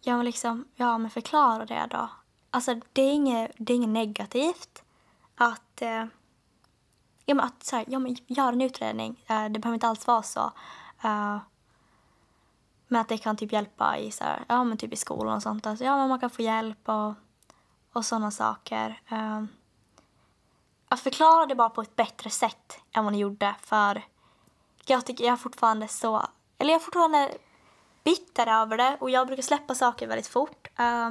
ja, 0.00 0.16
men 0.16 0.24
liksom, 0.24 0.64
ja, 0.74 0.98
men 0.98 1.10
förklara 1.10 1.66
det 1.66 1.86
då. 1.90 2.08
Alltså 2.50 2.80
det 2.92 3.02
är 3.02 3.12
inget, 3.12 3.52
det 3.56 3.72
är 3.72 3.76
inget 3.76 3.88
negativt 3.88 4.82
att, 5.34 5.82
eh, 5.82 6.04
ja, 7.24 7.34
men 7.34 7.40
att 7.40 7.64
så 7.64 7.76
här, 7.76 7.84
ja, 7.88 7.98
men 7.98 8.16
gör 8.26 8.52
en 8.52 8.60
utredning. 8.60 9.24
Eh, 9.26 9.44
det 9.44 9.58
behöver 9.58 9.74
inte 9.74 9.88
alls 9.88 10.06
vara 10.06 10.22
så. 10.22 10.52
Eh, 11.02 11.38
men 12.88 13.00
att 13.00 13.08
det 13.08 13.18
kan 13.18 13.36
typ 13.36 13.52
hjälpa 13.52 13.98
i, 13.98 14.10
så 14.10 14.24
här, 14.24 14.44
ja, 14.48 14.64
men 14.64 14.78
typ 14.78 14.92
i 14.92 14.96
skolan 14.96 15.36
och 15.36 15.42
sånt. 15.42 15.66
Alltså, 15.66 15.84
ja, 15.84 15.96
men 15.96 16.08
man 16.08 16.20
kan 16.20 16.30
få 16.30 16.42
hjälp 16.42 16.88
och, 16.88 17.14
och 17.92 18.04
sådana 18.04 18.30
saker. 18.30 19.00
Eh, 19.08 19.42
att 20.88 21.00
förklara 21.00 21.46
det 21.46 21.54
bara 21.54 21.70
på 21.70 21.82
ett 21.82 21.96
bättre 21.96 22.30
sätt 22.30 22.80
än 22.92 23.04
vad 23.04 23.12
ni 23.12 23.18
gjorde. 23.18 23.54
För 23.60 24.02
jag 24.86 25.06
tycker 25.06 25.24
jag 25.24 25.32
är 25.32 25.36
fortfarande 25.36 25.88
så 25.88 26.26
eller 26.58 26.72
jag 26.72 26.80
är 26.80 26.84
fortfarande 26.84 27.34
bitter 28.04 28.46
över 28.46 28.76
det 28.76 28.96
och 29.00 29.10
jag 29.10 29.26
brukar 29.26 29.42
släppa 29.42 29.74
saker 29.74 30.06
väldigt 30.06 30.26
fort. 30.26 30.68
Uh, 30.80 31.10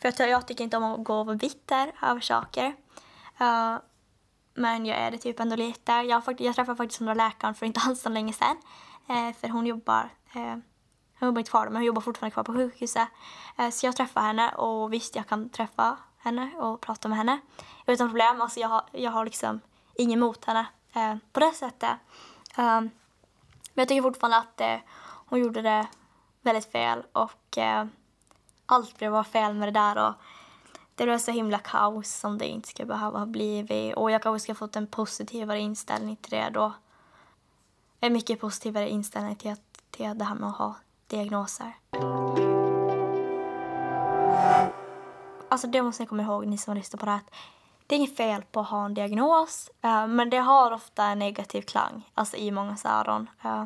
för 0.00 0.08
att 0.08 0.18
jag 0.18 0.46
tycker 0.46 0.64
inte 0.64 0.76
om 0.76 0.84
att 0.84 1.04
gå 1.04 1.14
och 1.20 1.26
vara 1.26 1.36
bitter 1.36 1.92
över 2.02 2.20
saker. 2.20 2.66
Uh, 3.40 3.76
men 4.54 4.86
jag 4.86 4.98
är 4.98 5.10
det 5.10 5.18
typ 5.18 5.40
ändå 5.40 5.56
lite. 5.56 5.92
Jag, 5.92 6.22
jag 6.38 6.54
träffade 6.54 6.76
faktiskt 6.76 6.98
den 6.98 7.16
läkaren 7.16 7.54
för 7.54 7.66
inte 7.66 7.80
alls 7.86 8.02
så 8.02 8.08
länge 8.08 8.32
sedan. 8.32 8.56
Uh, 9.10 9.32
för 9.40 9.48
hon 9.48 9.66
jobbar 9.66 10.10
Hon 11.18 11.26
jobbar 11.26 11.38
inte 11.38 11.50
kvar 11.50 11.64
men 11.64 11.76
hon 11.76 11.84
jobbar 11.84 12.02
fortfarande 12.02 12.34
kvar 12.34 12.42
på 12.42 12.52
sjukhuset. 12.52 13.08
Så 13.72 13.86
jag 13.86 13.96
träffade 13.96 14.26
henne 14.26 14.48
och 14.48 14.92
visst 14.92 15.16
jag 15.16 15.28
kan 15.28 15.50
träffa 15.50 15.96
henne 16.18 16.50
och 16.56 16.80
prata 16.80 17.08
med 17.08 17.18
henne 17.18 17.40
utan 17.86 18.08
problem. 18.08 18.40
Alltså 18.40 18.60
jag 18.60 18.68
har, 18.68 18.82
jag 18.92 19.10
har 19.10 19.24
liksom 19.24 19.60
inget 19.94 20.16
emot 20.16 20.44
henne 20.44 20.66
på 21.32 21.40
det 21.40 21.52
sättet. 21.52 21.90
Um, 22.58 22.90
men 23.80 23.82
jag 23.82 23.88
tycker 23.88 24.02
fortfarande 24.02 24.36
att 24.36 24.60
eh, 24.60 24.76
hon 25.26 25.40
gjorde 25.40 25.62
det 25.62 25.86
väldigt 26.42 26.72
fel 26.72 27.02
och 27.12 27.58
eh, 27.58 27.86
allt 28.66 28.98
blev 28.98 29.12
bara 29.12 29.24
fel 29.24 29.54
med 29.54 29.68
det 29.68 29.80
där 29.80 30.08
och 30.08 30.14
det 30.94 31.04
blev 31.04 31.18
så 31.18 31.30
himla 31.30 31.58
kaos 31.58 32.10
som 32.10 32.38
det 32.38 32.46
inte 32.46 32.68
ska 32.68 32.84
behöva 32.84 33.18
ha 33.18 33.26
blivit 33.26 33.96
och 33.96 34.10
jag 34.10 34.22
kanske 34.22 34.40
ska 34.40 34.54
fått 34.54 34.76
en 34.76 34.86
positivare 34.86 35.60
inställning 35.60 36.16
till 36.16 36.30
det 36.30 36.50
då. 36.50 36.72
En 38.00 38.12
mycket 38.12 38.40
positivare 38.40 38.88
inställning 38.88 39.36
till, 39.36 39.50
att, 39.52 39.82
till 39.90 40.18
det 40.18 40.24
här 40.24 40.34
med 40.34 40.48
att 40.48 40.56
ha 40.56 40.74
diagnoser. 41.06 41.76
Alltså 45.48 45.66
det 45.66 45.82
måste 45.82 46.02
ni 46.02 46.06
komma 46.06 46.22
ihåg, 46.22 46.46
ni 46.46 46.58
som 46.58 46.74
lyssnar 46.74 46.98
på 46.98 47.06
det 47.06 47.12
här. 47.12 47.20
Det 47.90 47.94
är 47.94 47.98
inget 47.98 48.16
fel 48.16 48.42
på 48.42 48.60
att 48.60 48.68
ha 48.68 48.84
en 48.84 48.94
diagnos, 48.94 49.70
uh, 49.84 50.06
men 50.06 50.30
det 50.30 50.36
har 50.36 50.70
ofta 50.72 51.04
en 51.04 51.18
negativ 51.18 51.62
klang, 51.62 52.10
alltså 52.14 52.36
i 52.36 52.50
mångas 52.50 52.84
öron. 52.84 53.30
Uh, 53.44 53.64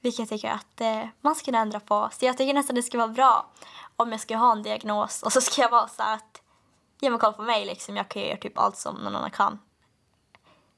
vilket 0.00 0.18
jag 0.18 0.28
tycker 0.28 0.50
att 0.50 0.80
uh, 0.80 1.08
man 1.20 1.34
ska 1.34 1.44
kunna 1.44 1.58
ändra 1.58 1.80
på. 1.80 2.08
Så 2.12 2.24
jag 2.24 2.38
tycker 2.38 2.54
nästan 2.54 2.76
det 2.76 2.82
skulle 2.82 3.02
vara 3.02 3.12
bra 3.12 3.46
om 3.96 4.12
jag 4.12 4.20
ska 4.20 4.36
ha 4.36 4.52
en 4.52 4.62
diagnos 4.62 5.22
och 5.22 5.32
så 5.32 5.40
ska 5.40 5.62
jag 5.62 5.70
vara 5.70 5.88
så 5.88 6.02
att, 6.02 6.42
ge 7.00 7.10
mig 7.10 7.18
koll 7.18 7.32
på 7.32 7.42
mig 7.42 7.66
liksom, 7.66 7.96
jag 7.96 8.08
kan 8.08 8.22
göra 8.22 8.36
typ 8.36 8.58
allt 8.58 8.76
som 8.76 8.94
någon 8.94 9.16
annan 9.16 9.30
kan. 9.30 9.58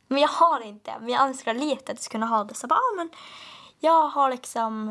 Men 0.06 0.22
jag 0.22 0.28
har 0.28 0.60
inte, 0.60 0.94
men 1.00 1.08
jag 1.08 1.22
önskar 1.22 1.54
lite 1.54 1.82
att 1.82 1.88
jag 1.88 1.98
skulle 1.98 2.20
kunna 2.20 2.36
ha 2.36 2.44
det. 2.44 2.54
Så 2.54 2.66
bara, 2.66 2.78
ah, 2.78 2.96
men 2.96 3.10
jag 3.80 4.08
har 4.08 4.30
liksom 4.30 4.90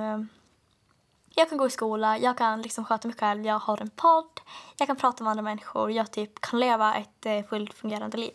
jag 1.38 1.50
kan 1.50 1.58
gå 1.58 1.67
i 1.67 1.69
skola, 1.69 2.17
jag 2.17 2.38
kan 2.38 2.62
liksom 2.62 2.86
sköta 2.86 3.08
mig 3.08 3.17
själv, 3.17 3.45
jag 3.45 3.60
har 3.60 3.82
en 3.82 3.89
podd, 3.89 4.39
jag 4.78 4.88
kan 4.88 4.95
prata 4.95 5.23
med 5.23 5.32
andra 5.32 5.43
människor, 5.43 5.91
jag 5.91 6.12
typ 6.12 6.41
kan 6.41 6.60
leva 6.60 6.95
ett 6.95 7.26
eh, 7.26 7.43
fullt 7.43 7.73
fungerande 7.73 8.17
liv. 8.17 8.32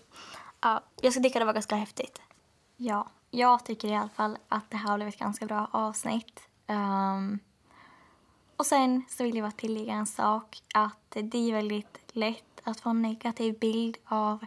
Uh, 0.67 0.79
jag 1.01 1.13
tycka 1.13 1.39
det 1.39 1.45
var 1.45 1.53
ganska 1.53 1.75
häftigt. 1.75 2.21
Ja, 2.77 3.09
jag 3.31 3.65
tycker 3.65 3.89
i 3.89 3.97
alla 3.97 4.09
fall 4.09 4.39
att 4.49 4.71
det 4.71 4.77
här 4.77 4.91
har 4.91 4.97
blivit 4.97 5.15
ett 5.15 5.21
ganska 5.21 5.47
bra 5.47 5.69
avsnitt. 5.71 6.41
Um, 6.67 7.39
och 8.57 8.67
sen 8.67 9.03
så 9.09 9.25
vill 9.25 9.37
jag 9.37 9.45
bara 9.45 9.57
tillägga 9.57 9.93
en 9.93 10.07
sak, 10.07 10.63
att 10.75 11.11
det 11.11 11.39
är 11.39 11.53
väldigt 11.53 11.99
lätt 12.13 12.61
att 12.65 12.81
få 12.81 12.91
en 12.91 13.03
negativ 13.03 13.59
bild 13.59 13.97
av, 14.05 14.47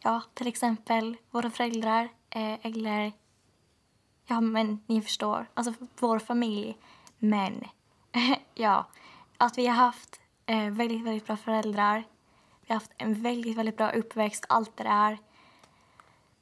ja, 0.00 0.22
till 0.34 0.46
exempel 0.46 1.16
våra 1.30 1.50
föräldrar 1.50 2.08
eh, 2.30 2.66
eller, 2.66 3.12
ja 4.26 4.40
men 4.40 4.82
ni 4.86 5.02
förstår, 5.02 5.46
alltså 5.54 5.74
vår 5.98 6.18
familj. 6.18 6.76
Men 7.18 7.64
ja, 8.54 8.86
att 9.36 9.58
vi 9.58 9.66
har 9.66 9.74
haft 9.74 10.20
eh, 10.46 10.70
väldigt, 10.70 11.04
väldigt 11.04 11.26
bra 11.26 11.36
föräldrar. 11.36 12.04
Vi 12.60 12.72
har 12.72 12.74
haft 12.74 12.92
en 12.96 13.22
väldigt, 13.22 13.56
väldigt 13.56 13.76
bra 13.76 13.90
uppväxt, 13.90 14.44
allt 14.48 14.76
det 14.76 14.84
där. 14.84 15.18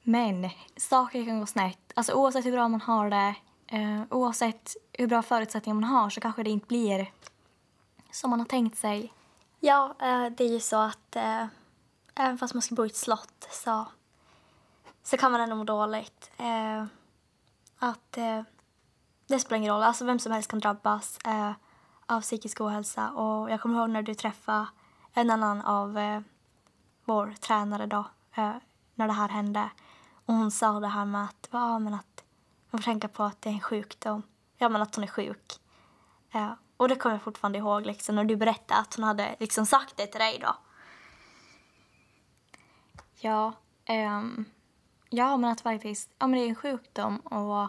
Men 0.02 0.50
saker 0.76 1.24
kan 1.24 1.40
gå 1.40 1.46
snett. 1.46 1.92
Alltså 1.94 2.12
oavsett 2.12 2.44
hur 2.44 2.52
bra 2.52 2.68
man 2.68 2.80
har 2.80 3.10
det, 3.10 3.34
eh, 3.66 4.02
oavsett 4.10 4.76
hur 4.92 5.06
bra 5.06 5.22
förutsättningar 5.22 5.74
man 5.74 5.90
har 5.90 6.10
så 6.10 6.20
kanske 6.20 6.42
det 6.42 6.50
inte 6.50 6.66
blir 6.66 7.12
som 8.10 8.30
man 8.30 8.38
har 8.38 8.46
tänkt 8.46 8.78
sig. 8.78 9.12
Ja, 9.60 9.94
eh, 10.00 10.26
det 10.26 10.44
är 10.44 10.52
ju 10.52 10.60
så 10.60 10.76
att 10.76 11.16
eh, 11.16 11.46
även 12.14 12.38
fast 12.38 12.54
man 12.54 12.62
ska 12.62 12.74
bo 12.74 12.84
i 12.84 12.86
ett 12.86 12.96
slott 12.96 13.48
så, 13.50 13.86
så 15.02 15.16
kan 15.16 15.32
man 15.32 15.40
ändå 15.40 15.56
må 15.56 15.64
dåligt. 15.64 16.30
Eh, 16.36 16.84
att 17.78 18.16
eh, 18.16 18.42
det 19.26 19.38
spelar 19.38 19.56
ingen 19.56 19.72
roll, 19.72 19.82
alltså 19.82 20.04
vem 20.04 20.18
som 20.18 20.32
helst 20.32 20.50
kan 20.50 20.60
drabbas. 20.60 21.18
Eh, 21.24 21.52
av 22.06 22.20
psykisk 22.20 22.60
ohälsa. 22.60 23.10
Och 23.10 23.50
jag 23.50 23.60
kommer 23.60 23.78
ihåg 23.78 23.90
när 23.90 24.02
du 24.02 24.14
träffade 24.14 24.66
en 25.14 25.30
annan 25.30 25.62
av 25.62 25.98
eh, 25.98 26.20
vår 27.04 27.34
tränare 27.40 27.86
då, 27.86 28.04
eh, 28.36 28.54
när 28.94 29.06
det 29.06 29.12
här 29.12 29.28
hände. 29.28 29.70
Och 30.26 30.34
hon 30.34 30.50
sa 30.50 30.80
det 30.80 30.88
här 30.88 31.04
med 31.04 31.24
att, 31.24 31.48
ja, 31.50 31.78
men 31.78 31.94
att 31.94 32.24
man 32.70 32.82
får 32.82 32.84
tänka 32.84 33.08
på 33.08 33.22
att 33.22 33.42
det 33.42 33.48
är 33.48 33.52
en 33.54 33.60
sjukdom. 33.60 34.22
Ja, 34.58 34.68
men 34.68 34.82
att 34.82 34.94
hon 34.94 35.04
är 35.04 35.08
sjuk. 35.08 35.52
Eh, 36.30 36.52
och 36.76 36.88
det 36.88 36.96
kommer 36.96 37.14
jag 37.14 37.22
fortfarande 37.22 37.58
ihåg 37.58 37.86
liksom, 37.86 38.16
när 38.16 38.24
du 38.24 38.36
berättade 38.36 38.80
att 38.80 38.94
hon 38.94 39.04
hade 39.04 39.36
liksom 39.40 39.66
sagt 39.66 39.96
det 39.96 40.06
till 40.06 40.20
dig 40.20 40.38
då. 40.42 40.56
Ja, 43.20 43.52
ehm, 43.84 44.44
ja 45.10 45.36
men 45.36 45.50
att 45.50 45.60
faktiskt, 45.60 46.10
ja 46.18 46.26
men 46.26 46.38
det 46.38 46.46
är 46.46 46.48
en 46.48 46.54
sjukdom 46.54 47.18
och 47.18 47.68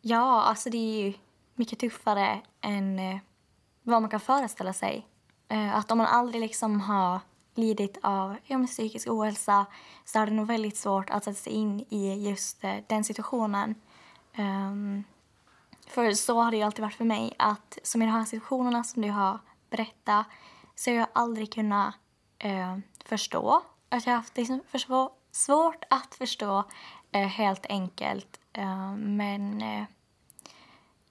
ja, 0.00 0.42
alltså 0.42 0.70
det 0.70 0.76
är 0.78 1.06
ju 1.06 1.14
mycket 1.58 1.78
tuffare 1.78 2.40
än 2.60 2.98
eh, 2.98 3.18
vad 3.82 4.02
man 4.02 4.10
kan 4.10 4.20
föreställa 4.20 4.72
sig. 4.72 5.06
Eh, 5.48 5.76
att 5.76 5.90
om 5.90 5.98
man 5.98 6.06
aldrig 6.06 6.40
liksom 6.40 6.80
har 6.80 7.20
lidit 7.54 7.98
av 8.02 8.36
ja, 8.44 8.66
psykisk 8.66 9.08
ohälsa 9.08 9.66
så 10.04 10.18
är 10.18 10.26
det 10.26 10.32
nog 10.32 10.46
väldigt 10.46 10.76
svårt 10.76 11.10
att 11.10 11.24
sätta 11.24 11.34
sig 11.34 11.52
in 11.52 11.80
i 11.80 12.28
just 12.28 12.64
eh, 12.64 12.76
den 12.86 13.04
situationen. 13.04 13.74
Um, 14.38 15.04
för 15.86 16.12
så 16.12 16.40
har 16.40 16.50
det 16.50 16.56
ju 16.56 16.62
alltid 16.62 16.82
varit 16.82 16.94
för 16.94 17.04
mig 17.04 17.34
att 17.38 17.78
som 17.82 18.02
i 18.02 18.04
de 18.04 18.10
här 18.10 18.24
situationerna 18.24 18.84
som 18.84 19.02
du 19.02 19.10
har 19.10 19.38
berättat 19.70 20.26
så 20.74 20.90
har 20.90 20.96
jag 20.96 21.08
aldrig 21.12 21.52
kunnat 21.52 21.94
uh, 22.44 22.78
förstå. 23.04 23.62
Att 23.88 24.06
jag 24.06 24.12
har 24.12 24.16
haft 24.16 24.36
liksom 24.36 24.60
för 24.68 25.08
svårt 25.32 25.84
att 25.90 26.14
förstå 26.14 26.64
uh, 27.16 27.22
helt 27.22 27.66
enkelt. 27.66 28.40
Uh, 28.58 28.96
men 28.96 29.62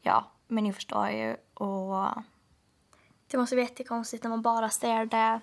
ja, 0.01 0.25
men 0.47 0.63
ni 0.63 0.73
förstår 0.73 1.10
ju. 1.10 1.36
Och... 1.53 2.07
Det 3.27 3.38
måste 3.38 3.55
vara 3.55 3.65
jättekonstigt 3.65 4.23
när 4.23 4.29
man 4.29 4.41
bara 4.41 4.69
ser 4.69 5.05
det 5.05 5.39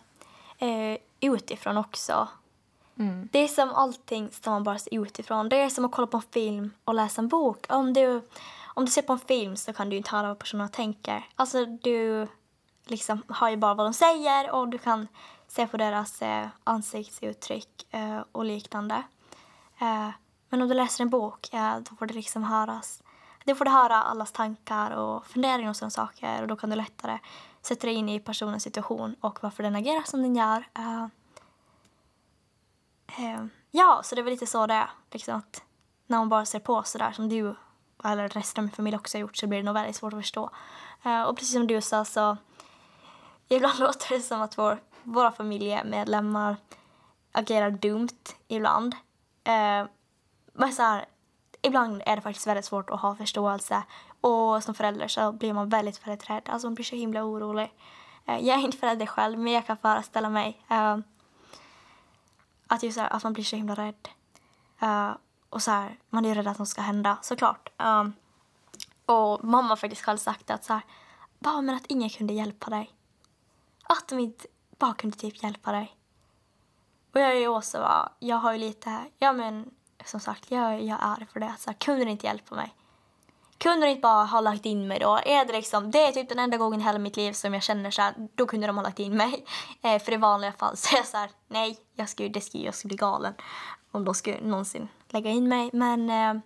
eh, 0.59 0.99
utifrån 1.21 1.77
också. 1.77 2.29
Mm. 2.99 3.29
Det 3.33 3.39
är 3.39 3.49
som 3.49 3.73
allting 3.73 4.31
som 4.31 4.53
man 4.53 4.65
bara 4.65 4.79
ser 4.79 5.03
utifrån. 5.03 5.49
Det 5.49 5.57
är 5.57 5.69
som 5.69 5.85
att 5.85 5.93
kolla 5.93 6.07
på 6.07 6.17
en 6.17 6.23
film 6.23 6.71
och 6.85 6.95
läsa 6.95 7.21
en 7.21 7.29
bok. 7.29 7.67
Om 7.69 7.93
du, 7.93 8.23
om 8.65 8.85
du 8.85 8.91
ser 8.91 9.03
på 9.03 9.13
en 9.13 9.19
film 9.19 9.57
så 9.57 9.73
kan 9.73 9.91
du 9.91 9.97
inte 9.97 10.11
höra 10.11 10.29
vad 10.29 10.39
personerna 10.39 10.69
tänker. 10.69 11.27
Alltså 11.37 11.65
du 11.67 12.29
liksom 12.87 13.23
hör 13.29 13.49
ju 13.49 13.57
bara 13.57 13.75
vad 13.75 13.87
de 13.87 13.95
säger 13.95 14.51
och 14.51 14.69
du 14.69 14.79
kan 14.79 15.09
se 15.49 15.67
på 15.67 15.77
deras 15.77 16.23
eh, 16.23 16.47
ansiktsuttryck 16.65 17.87
eh, 17.91 18.21
och 18.33 18.45
liknande. 18.45 19.03
Eh, 19.81 20.09
men 20.49 20.63
om 20.63 20.69
du 20.69 20.75
läser 20.75 21.05
en 21.05 21.11
bok, 21.11 21.49
då 21.91 21.97
får 21.97 22.07
det 22.07 22.15
liksom 22.15 22.43
höras 22.45 23.03
då 23.45 23.55
får 23.55 23.65
du 23.65 23.71
höra 23.71 24.03
allas 24.03 24.33
tankar 24.33 24.91
och 24.91 25.27
funderingar 25.27 25.71
och 25.71 25.77
sådana 25.77 25.91
saker 25.91 26.43
och 26.43 26.49
då 26.49 26.57
kan 26.57 26.71
du 26.71 26.77
lättare 26.77 27.19
sätta 27.63 27.87
dig 27.87 27.97
in 27.97 28.09
i 28.09 28.21
personens 28.21 28.63
situation 28.63 29.17
och 29.21 29.39
varför 29.43 29.63
den 29.63 29.77
agerar 29.77 30.03
som 30.03 30.23
den 30.23 30.37
gör. 30.37 30.69
Uh, 30.79 31.05
uh, 33.19 33.47
ja, 33.71 34.01
så 34.05 34.15
det 34.15 34.21
är 34.21 34.23
väl 34.23 34.33
lite 34.33 34.47
så 34.47 34.67
det 34.67 34.75
är. 34.75 34.91
Liksom 35.11 35.39
att 35.39 35.63
när 36.07 36.19
man 36.19 36.29
bara 36.29 36.45
ser 36.45 36.59
på 36.59 36.83
sådär 36.83 37.13
som 37.13 37.29
du 37.29 37.55
eller 38.05 38.29
resten 38.29 38.63
av 38.63 38.65
min 38.65 38.75
familj 38.75 38.97
också 38.97 39.17
har 39.17 39.21
gjort 39.21 39.37
så 39.37 39.47
blir 39.47 39.59
det 39.59 39.65
nog 39.65 39.75
väldigt 39.75 39.97
svårt 39.97 40.13
att 40.13 40.19
förstå. 40.19 40.51
Uh, 41.07 41.23
och 41.23 41.37
precis 41.37 41.53
som 41.53 41.67
du 41.67 41.81
sa 41.81 42.05
så 42.05 42.37
ibland 43.49 43.79
låter 43.81 44.15
det 44.15 44.21
som 44.21 44.43
att 44.43 44.59
vår, 44.59 44.81
våra 45.03 45.33
familjemedlemmar 45.33 46.57
agerar 47.33 47.71
dumt 47.71 48.35
ibland. 48.49 48.97
men 50.53 50.73
så 50.73 50.83
här, 50.83 51.07
ibland 51.65 52.03
är 52.07 52.17
det 52.17 52.23
faktiskt 52.23 52.47
väldigt 52.47 52.65
svårt 52.65 52.91
att 52.91 53.01
ha 53.01 53.17
förståelse. 53.17 53.83
Och 54.21 54.63
som 54.63 54.75
förälder 54.75 55.09
så 55.09 55.33
blir 55.33 55.53
man 55.53 55.69
väldigt, 55.69 56.07
väldigt 56.07 56.31
rädd. 56.31 56.43
Alltså 56.47 56.67
man 56.67 56.75
blir 56.75 56.85
så 56.85 56.97
himla 56.97 57.25
orolig. 57.25 57.73
Eh, 58.27 58.39
jag 58.39 58.59
är 58.59 58.63
inte 58.63 58.79
förälder 58.79 59.07
själv, 59.07 59.39
men 59.39 59.53
jag 59.53 59.67
kan 59.67 59.77
föreställa 59.77 60.29
mig 60.29 60.65
uh, 60.71 60.99
att, 62.67 62.83
just 62.83 62.99
här, 62.99 63.13
att 63.13 63.23
man 63.25 63.33
blir 63.33 63.45
så 63.45 63.57
himla 63.57 63.75
rädd. 63.75 64.09
Uh, 64.83 65.13
och 65.51 65.63
så 65.63 65.71
här, 65.71 65.99
man 66.11 66.25
är 66.25 66.29
ju 66.29 66.35
rädd 66.35 66.47
att 66.47 66.59
något 66.59 66.69
ska 66.69 66.83
hända, 66.83 67.19
såklart. 67.23 67.69
Um, 67.79 68.13
och 69.07 69.45
mamma 69.45 69.69
har 69.69 69.77
faktiskt 69.77 70.03
själv 70.03 70.19
sagt 70.19 70.51
att 70.51 70.65
så 70.65 70.73
här, 70.73 70.83
bara 71.39 71.61
men 71.61 71.75
att 71.75 71.87
ingen 71.87 72.11
kunde 72.11 72.33
hjälpa 72.33 72.71
dig. 72.71 72.91
Att 73.83 74.09
de 74.09 74.19
inte 74.19 74.47
bara 74.79 74.95
kunde 74.95 75.17
typ 75.17 75.43
hjälpa 75.43 75.73
dig. 75.73 75.97
Och 77.13 77.21
jag 77.21 77.31
är 77.31 77.41
ju 77.41 77.49
också, 77.49 78.09
jag 78.19 78.37
har 78.37 78.53
ju 78.53 78.59
lite, 78.59 79.05
ja 79.19 79.33
men 79.33 79.71
som 80.05 80.21
sagt, 80.21 80.51
jag, 80.51 80.83
jag 80.83 80.99
är 81.03 81.27
för 81.33 81.41
det. 81.41 81.55
Så 81.59 81.71
här, 81.71 81.77
kunde 81.79 82.05
ni 82.05 82.11
inte 82.11 82.27
hjälpa 82.27 82.55
mig? 82.55 82.75
Kunde 83.59 83.87
de 83.87 83.91
inte 83.91 84.01
bara 84.01 84.25
ha 84.25 84.41
lagt 84.41 84.67
in 84.67 84.89
mig 84.89 84.99
då? 84.99 85.21
Är 85.25 85.45
det, 85.45 85.53
liksom, 85.53 85.91
det 85.91 86.07
är 86.07 86.13
typ 86.13 86.29
den 86.29 86.39
enda 86.39 86.57
gången 86.57 86.81
i 86.81 86.85
hela 86.85 86.99
mitt 86.99 87.17
liv 87.17 87.33
som 87.33 87.55
jag 87.55 87.63
känner 87.63 87.91
så 87.91 88.03
här, 88.03 88.15
då 88.35 88.47
kunde 88.47 88.67
de 88.67 88.77
ha 88.77 88.83
lagt 88.83 88.99
in 88.99 89.17
mig. 89.17 89.45
Eh, 89.83 90.03
för 90.03 90.13
i 90.13 90.17
vanliga 90.17 90.53
fall 90.53 90.77
så 90.77 90.95
är 90.95 90.99
jag 90.99 91.07
så 91.07 91.17
här, 91.17 91.31
nej, 91.49 91.79
jag 91.95 92.09
skulle, 92.09 92.29
det 92.29 92.41
skulle, 92.41 92.65
jag 92.65 92.75
skulle 92.75 92.89
bli 92.89 92.97
galen 92.97 93.35
om 93.91 94.05
de 94.05 94.15
skulle 94.15 94.41
någonsin 94.41 94.89
lägga 95.09 95.31
in 95.31 95.49
mig. 95.49 95.71
Men, 95.73 96.11
eh, 96.11 96.43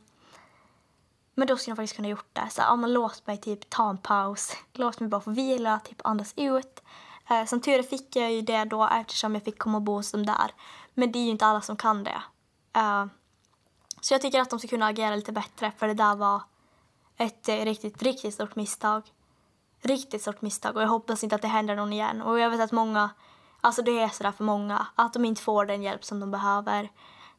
men 1.34 1.48
då 1.48 1.56
skulle 1.56 1.72
de 1.72 1.76
faktiskt 1.76 1.96
kunna 1.96 2.08
gjort 2.08 2.28
det. 2.32 2.48
Så 2.50 2.62
här, 2.62 2.68
ja, 2.68 2.76
men 2.76 2.92
låt 2.92 3.26
mig 3.26 3.36
typ 3.36 3.70
ta 3.70 3.90
en 3.90 3.98
paus. 3.98 4.56
Låt 4.72 5.00
mig 5.00 5.08
bara 5.08 5.20
få 5.20 5.30
vila, 5.30 5.80
typ 5.80 6.00
andas 6.04 6.34
ut. 6.36 6.82
Eh, 7.30 7.44
som 7.44 7.60
tur 7.60 7.78
är 7.78 7.82
fick 7.82 8.16
jag 8.16 8.32
ju 8.32 8.42
det 8.42 8.64
då 8.64 8.88
eftersom 8.88 9.34
jag 9.34 9.44
fick 9.44 9.58
komma 9.58 9.78
och 9.78 9.82
bo 9.82 9.92
hos 9.92 10.12
dem 10.12 10.26
där. 10.26 10.50
Men 10.94 11.12
det 11.12 11.18
är 11.18 11.24
ju 11.24 11.30
inte 11.30 11.46
alla 11.46 11.60
som 11.60 11.76
kan 11.76 12.04
det. 12.04 12.22
Eh, 12.76 13.06
så 14.08 14.14
jag 14.14 14.20
tycker 14.20 14.40
att 14.40 14.50
de 14.50 14.58
ska 14.58 14.68
kunna 14.68 14.86
agera 14.86 15.16
lite 15.16 15.32
bättre 15.32 15.72
för 15.76 15.86
det 15.88 15.94
där 15.94 16.16
var 16.16 16.42
ett 17.16 17.48
eh, 17.48 17.56
riktigt, 17.56 18.02
riktigt 18.02 18.34
stort 18.34 18.56
misstag. 18.56 19.02
Riktigt 19.80 20.22
stort 20.22 20.42
misstag 20.42 20.76
och 20.76 20.82
jag 20.82 20.88
hoppas 20.88 21.24
inte 21.24 21.36
att 21.36 21.42
det 21.42 21.48
händer 21.48 21.76
någon 21.76 21.92
igen. 21.92 22.22
Och 22.22 22.38
jag 22.38 22.50
vet 22.50 22.60
att 22.60 22.72
många, 22.72 23.10
alltså 23.60 23.82
det 23.82 23.98
är 23.98 24.08
sådär 24.08 24.32
för 24.32 24.44
många, 24.44 24.86
att 24.94 25.12
de 25.12 25.24
inte 25.24 25.42
får 25.42 25.66
den 25.66 25.82
hjälp 25.82 26.04
som 26.04 26.20
de 26.20 26.30
behöver. 26.30 26.90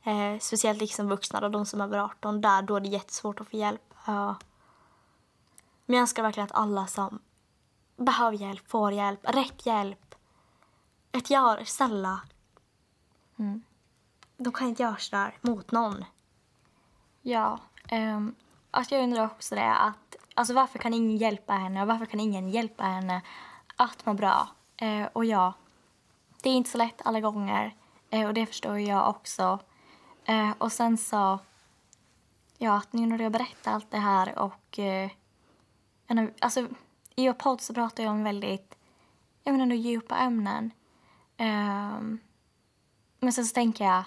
Eh, 0.03 0.39
speciellt 0.39 0.79
liksom 0.79 1.09
vuxna 1.09 1.39
och 1.39 1.51
de 1.51 1.65
som 1.65 1.81
är 1.81 1.85
över 1.85 1.97
18, 1.97 2.41
där 2.41 2.61
då 2.61 2.75
är 2.75 2.79
det 2.79 2.87
jättesvårt 2.87 3.41
att 3.41 3.49
få 3.49 3.57
hjälp. 3.57 3.93
Uh, 4.07 4.33
men 5.85 5.95
jag 5.95 6.01
önskar 6.01 6.23
verkligen 6.23 6.45
att 6.45 6.55
alla 6.55 6.87
som 6.87 7.19
behöver 7.97 8.37
hjälp 8.37 8.71
får 8.71 8.91
hjälp, 8.91 9.19
rätt 9.23 9.65
hjälp. 9.65 10.15
Ett 11.11 11.29
ja, 11.29 11.57
snälla. 11.65 12.21
Mm. 13.39 13.63
De 14.37 14.53
kan 14.53 14.67
inte 14.67 14.83
göra 14.83 14.97
sådär 14.97 15.37
mot 15.41 15.71
någon. 15.71 16.05
Ja, 17.21 17.59
um, 17.91 18.35
alltså 18.71 18.95
jag 18.95 19.03
undrar 19.03 19.25
också 19.25 19.55
det 19.55 19.75
att 19.75 20.15
alltså 20.33 20.53
varför 20.53 20.79
kan 20.79 20.93
ingen 20.93 21.17
hjälpa 21.17 21.53
henne 21.53 21.81
och 21.81 21.87
varför 21.87 22.05
kan 22.05 22.19
ingen 22.19 22.49
hjälpa 22.49 22.83
henne 22.83 23.21
att 23.75 24.05
må 24.05 24.13
bra? 24.13 24.47
Uh, 24.81 25.05
och 25.13 25.25
ja, 25.25 25.53
det 26.41 26.49
är 26.49 26.53
inte 26.53 26.69
så 26.69 26.77
lätt 26.77 27.01
alla 27.05 27.19
gånger 27.19 27.75
uh, 28.13 28.25
och 28.25 28.33
det 28.33 28.45
förstår 28.45 28.79
jag 28.79 29.09
också. 29.09 29.59
Uh, 30.29 30.51
och 30.57 30.71
sen 30.71 30.97
så, 30.97 31.39
ja, 32.57 32.77
att 32.77 32.93
nu 32.93 33.05
när 33.05 33.19
jag 33.19 33.31
berättar 33.31 33.73
allt 33.73 33.91
det 33.91 33.97
här 33.97 34.39
och 34.39 34.79
uh, 34.79 36.29
alltså 36.39 36.67
i 37.15 37.27
vår 37.27 37.33
podd 37.33 37.61
så 37.61 37.73
pratar 37.73 38.03
jag 38.03 38.11
om 38.11 38.23
väldigt, 38.23 38.75
jag 39.43 39.57
menar 39.57 39.75
djupa 39.75 40.17
ämnen. 40.17 40.71
Um, 41.37 42.19
men 43.19 43.33
sen 43.33 43.45
så 43.45 43.53
tänker 43.53 43.85
jag, 43.85 44.03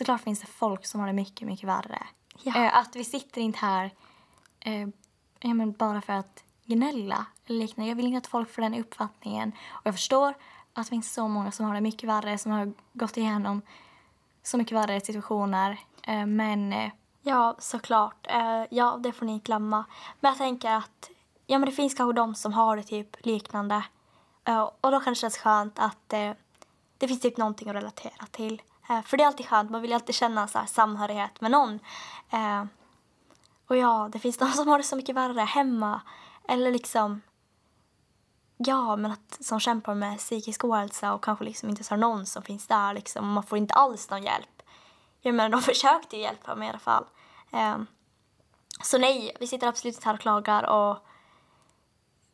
såklart 0.00 0.20
finns 0.20 0.40
det 0.40 0.46
folk 0.46 0.86
som 0.86 1.00
har 1.00 1.06
det 1.06 1.12
mycket, 1.12 1.46
mycket 1.48 1.68
värre. 1.68 2.06
Ja. 2.42 2.52
Uh, 2.52 2.76
att 2.76 2.96
vi 2.96 3.04
sitter 3.04 3.40
inte 3.40 3.58
här 3.58 3.84
uh, 4.66 4.88
ja, 5.40 5.54
men 5.54 5.72
bara 5.72 6.00
för 6.00 6.12
att 6.12 6.44
gnälla 6.64 7.26
eller 7.46 7.58
liknande. 7.58 7.88
Jag 7.88 7.96
vill 7.96 8.06
inte 8.06 8.18
att 8.18 8.26
folk 8.26 8.50
får 8.50 8.62
den 8.62 8.74
uppfattningen. 8.74 9.52
Och 9.70 9.86
jag 9.86 9.94
förstår 9.94 10.34
att 10.74 10.86
det 10.86 10.90
finns 10.90 11.12
så 11.12 11.28
många 11.28 11.52
som 11.52 11.66
har 11.66 11.74
det 11.74 11.80
mycket 11.80 12.08
värre, 12.08 12.38
som 12.38 12.52
har 12.52 12.72
gått 12.92 13.16
igenom 13.16 13.62
så 14.42 14.58
mycket 14.58 14.76
värre 14.76 15.00
situationer. 15.00 15.80
Uh, 16.08 16.26
men 16.26 16.90
Ja, 17.22 17.56
såklart. 17.58 18.26
ja, 18.70 18.96
det 19.02 19.12
får 19.12 19.26
ni 19.26 19.32
inte 19.32 19.46
glömma. 19.46 19.84
Men 20.20 20.28
jag 20.28 20.38
tänker 20.38 20.70
att 20.70 21.10
ja, 21.46 21.58
men 21.58 21.68
det 21.68 21.72
finns 21.72 21.94
kanske 21.94 22.12
de 22.16 22.34
som 22.34 22.52
har 22.52 22.76
det 22.76 22.82
typ 22.82 23.26
liknande. 23.26 23.84
Och 24.80 24.90
då 24.90 25.00
kan 25.00 25.12
det 25.12 25.14
kännas 25.14 25.38
skönt 25.38 25.78
att 25.78 26.08
det 26.98 27.08
finns 27.08 27.20
typ 27.20 27.36
någonting 27.36 27.68
att 27.68 27.76
relatera 27.76 28.26
till. 28.30 28.62
Eh, 28.90 29.02
för 29.02 29.16
det 29.16 29.22
är 29.22 29.26
alltid 29.26 29.46
skönt, 29.46 29.70
man 29.70 29.82
vill 29.82 29.92
alltid 29.92 30.14
känna 30.14 30.48
så 30.48 30.58
här, 30.58 30.66
samhörighet 30.66 31.40
med 31.40 31.50
någon. 31.50 31.80
Eh, 32.30 32.64
och 33.66 33.76
ja, 33.76 34.08
det 34.12 34.18
finns 34.18 34.36
de 34.38 34.50
som 34.50 34.68
har 34.68 34.78
det 34.78 34.84
så 34.84 34.96
mycket 34.96 35.16
värre 35.16 35.40
hemma. 35.40 36.00
Eller 36.48 36.70
liksom, 36.70 37.20
ja, 38.56 38.96
men 38.96 39.10
att, 39.10 39.38
som 39.40 39.60
kämpar 39.60 39.94
med 39.94 40.18
psykisk 40.18 40.64
ohälsa 40.64 41.12
och 41.14 41.24
kanske 41.24 41.44
liksom 41.44 41.68
inte 41.68 41.84
har 41.90 41.96
någon 41.96 42.26
som 42.26 42.42
finns 42.42 42.66
där. 42.66 42.94
Liksom, 42.94 43.32
man 43.32 43.42
får 43.42 43.58
inte 43.58 43.74
alls 43.74 44.10
någon 44.10 44.22
hjälp. 44.22 44.62
Jag 45.20 45.34
menar, 45.34 45.50
de 45.50 45.62
försökte 45.72 46.16
ju 46.16 46.22
hjälpa 46.22 46.54
mig 46.54 46.66
i 46.66 46.70
alla 46.70 46.78
fall. 46.78 47.04
Eh, 47.52 47.78
så 48.82 48.98
nej, 48.98 49.36
vi 49.40 49.46
sitter 49.46 49.66
absolut 49.66 49.94
inte 49.94 50.08
här 50.08 50.14
och 50.14 50.20
klagar. 50.20 50.62
och 50.62 51.06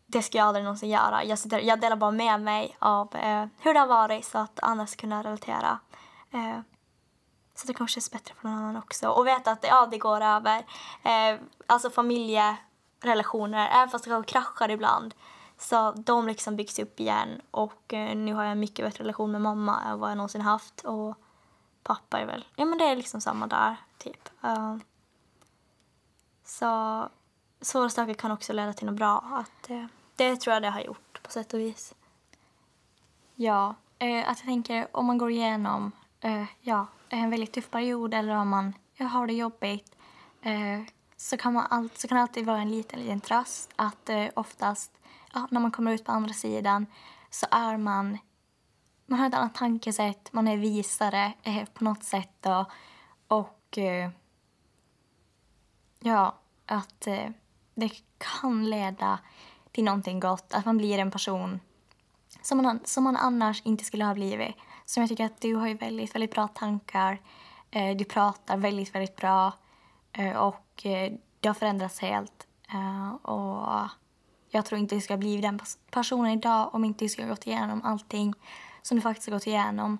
det 0.06 0.22
ska 0.22 0.38
jag 0.38 0.46
aldrig 0.46 0.64
någonsin 0.64 0.90
göra. 0.90 1.24
Jag, 1.24 1.38
sitter, 1.38 1.58
jag 1.58 1.80
delar 1.80 1.96
bara 1.96 2.10
med 2.10 2.40
mig 2.40 2.76
av 2.78 3.16
eh, 3.16 3.46
hur 3.58 3.74
det 3.74 3.80
har 3.80 3.86
varit 3.86 4.24
så 4.24 4.38
att 4.38 4.60
andra 4.60 4.86
ska 4.86 5.00
kunna 5.00 5.22
relatera. 5.22 5.78
Eh, 6.30 6.60
så 7.54 7.66
det 7.66 7.74
kanske 7.74 7.94
känns 7.94 8.10
bättre 8.10 8.34
för 8.34 8.48
någon 8.48 8.58
annan 8.58 8.76
också. 8.76 9.08
Och 9.08 9.26
veta 9.26 9.50
att 9.50 9.64
ja, 9.68 9.86
det 9.90 9.98
går 9.98 10.20
över. 10.20 10.58
Eh, 11.02 11.40
alltså 11.66 11.90
familjerelationer, 11.90 13.68
även 13.68 13.88
fast 13.88 14.04
det 14.04 14.10
kanske 14.10 14.32
kraschar 14.32 14.70
ibland. 14.70 15.14
Så 15.58 15.92
de 15.92 16.26
liksom 16.26 16.56
byggs 16.56 16.78
upp 16.78 17.00
igen 17.00 17.40
och 17.50 17.94
eh, 17.94 18.16
nu 18.16 18.34
har 18.34 18.42
jag 18.42 18.52
en 18.52 18.60
mycket 18.60 18.84
bättre 18.84 19.04
relation 19.04 19.32
med 19.32 19.40
mamma 19.40 19.82
än 19.82 19.98
vad 19.98 20.10
jag 20.10 20.16
någonsin 20.16 20.40
haft. 20.40 20.80
Och 20.80 21.16
pappa 21.82 22.20
är 22.20 22.26
väl, 22.26 22.44
ja 22.56 22.64
men 22.64 22.78
det 22.78 22.84
är 22.84 22.96
liksom 22.96 23.20
samma 23.20 23.46
där, 23.46 23.76
typ. 23.98 24.28
Uh, 24.44 24.76
så 26.44 27.08
svåra 27.60 27.88
saker 27.88 28.14
kan 28.14 28.30
också 28.30 28.52
leda 28.52 28.72
till 28.72 28.86
något 28.86 28.96
bra. 28.96 29.24
Att, 29.32 29.70
eh, 29.70 29.84
det 30.16 30.36
tror 30.36 30.54
jag 30.54 30.62
det 30.62 30.70
har 30.70 30.80
gjort 30.80 31.22
på 31.22 31.30
sätt 31.30 31.54
och 31.54 31.60
vis. 31.60 31.94
Ja, 33.34 33.74
eh, 33.98 34.30
att 34.30 34.38
jag 34.38 34.46
tänker 34.46 34.88
om 34.92 35.06
man 35.06 35.18
går 35.18 35.30
igenom 35.30 35.92
Eh, 36.26 36.44
ja, 36.60 36.86
en 37.08 37.30
väldigt 37.30 37.52
tuff 37.52 37.70
period 37.70 38.14
eller 38.14 38.36
om 38.36 38.48
man 38.48 38.74
har 38.98 39.26
det 39.26 39.32
jobbigt 39.32 39.96
eh, 40.42 40.80
så, 41.16 41.36
kan 41.36 41.52
man 41.52 41.66
all, 41.70 41.88
så 41.94 42.08
kan 42.08 42.16
det 42.16 42.22
alltid 42.22 42.46
vara 42.46 42.60
en 42.60 42.70
liten, 42.70 43.00
liten 43.00 43.20
tröst 43.20 43.70
att 43.76 44.08
eh, 44.08 44.26
oftast 44.34 44.92
ja, 45.34 45.48
när 45.50 45.60
man 45.60 45.70
kommer 45.70 45.92
ut 45.92 46.04
på 46.04 46.12
andra 46.12 46.34
sidan 46.34 46.86
så 47.30 47.46
är 47.50 47.76
man 47.76 48.18
man 49.06 49.18
har 49.18 49.26
ett 49.26 49.34
annat 49.34 49.54
tankesätt, 49.54 50.32
man 50.32 50.48
är 50.48 50.56
visare 50.56 51.32
eh, 51.42 51.64
på 51.64 51.84
något 51.84 52.04
sätt 52.04 52.46
och, 52.46 52.70
och 53.36 53.78
eh, 53.78 54.10
ja, 56.00 56.38
att 56.66 57.06
eh, 57.06 57.28
det 57.74 57.90
kan 58.18 58.70
leda 58.70 59.18
till 59.72 59.84
någonting 59.84 60.20
gott. 60.20 60.54
Att 60.54 60.64
man 60.64 60.76
blir 60.76 60.98
en 60.98 61.10
person 61.10 61.60
som 62.42 62.62
man, 62.62 62.80
som 62.84 63.04
man 63.04 63.16
annars 63.16 63.62
inte 63.64 63.84
skulle 63.84 64.04
ha 64.04 64.14
blivit. 64.14 64.56
Som 64.86 65.00
jag 65.00 65.10
tycker 65.10 65.24
att 65.24 65.40
du 65.40 65.54
har 65.54 65.68
ju 65.68 65.74
väldigt, 65.74 66.14
väldigt 66.14 66.34
bra 66.34 66.48
tankar. 66.48 67.20
Eh, 67.70 67.96
du 67.96 68.04
pratar 68.04 68.56
väldigt, 68.56 68.94
väldigt 68.94 69.16
bra. 69.16 69.52
Eh, 70.12 70.36
och 70.36 70.86
eh, 70.86 71.12
det 71.40 71.48
har 71.48 71.54
förändrats 71.54 72.00
helt. 72.00 72.46
Och 73.22 73.90
jag 74.48 74.64
tror 74.64 74.80
inte 74.80 74.94
jag 74.94 75.02
ska 75.02 75.16
bli 75.16 75.36
den 75.36 75.60
personen 75.90 76.32
idag 76.32 76.74
om 76.74 76.84
inte 76.84 77.04
jag 77.04 77.10
ska 77.10 77.22
ha 77.22 77.28
gått 77.28 77.46
igenom 77.46 77.82
allting 77.84 78.34
som 78.82 78.96
du 78.96 79.00
faktiskt 79.00 79.28
har 79.28 79.32
gått 79.32 79.46
igenom. 79.46 79.98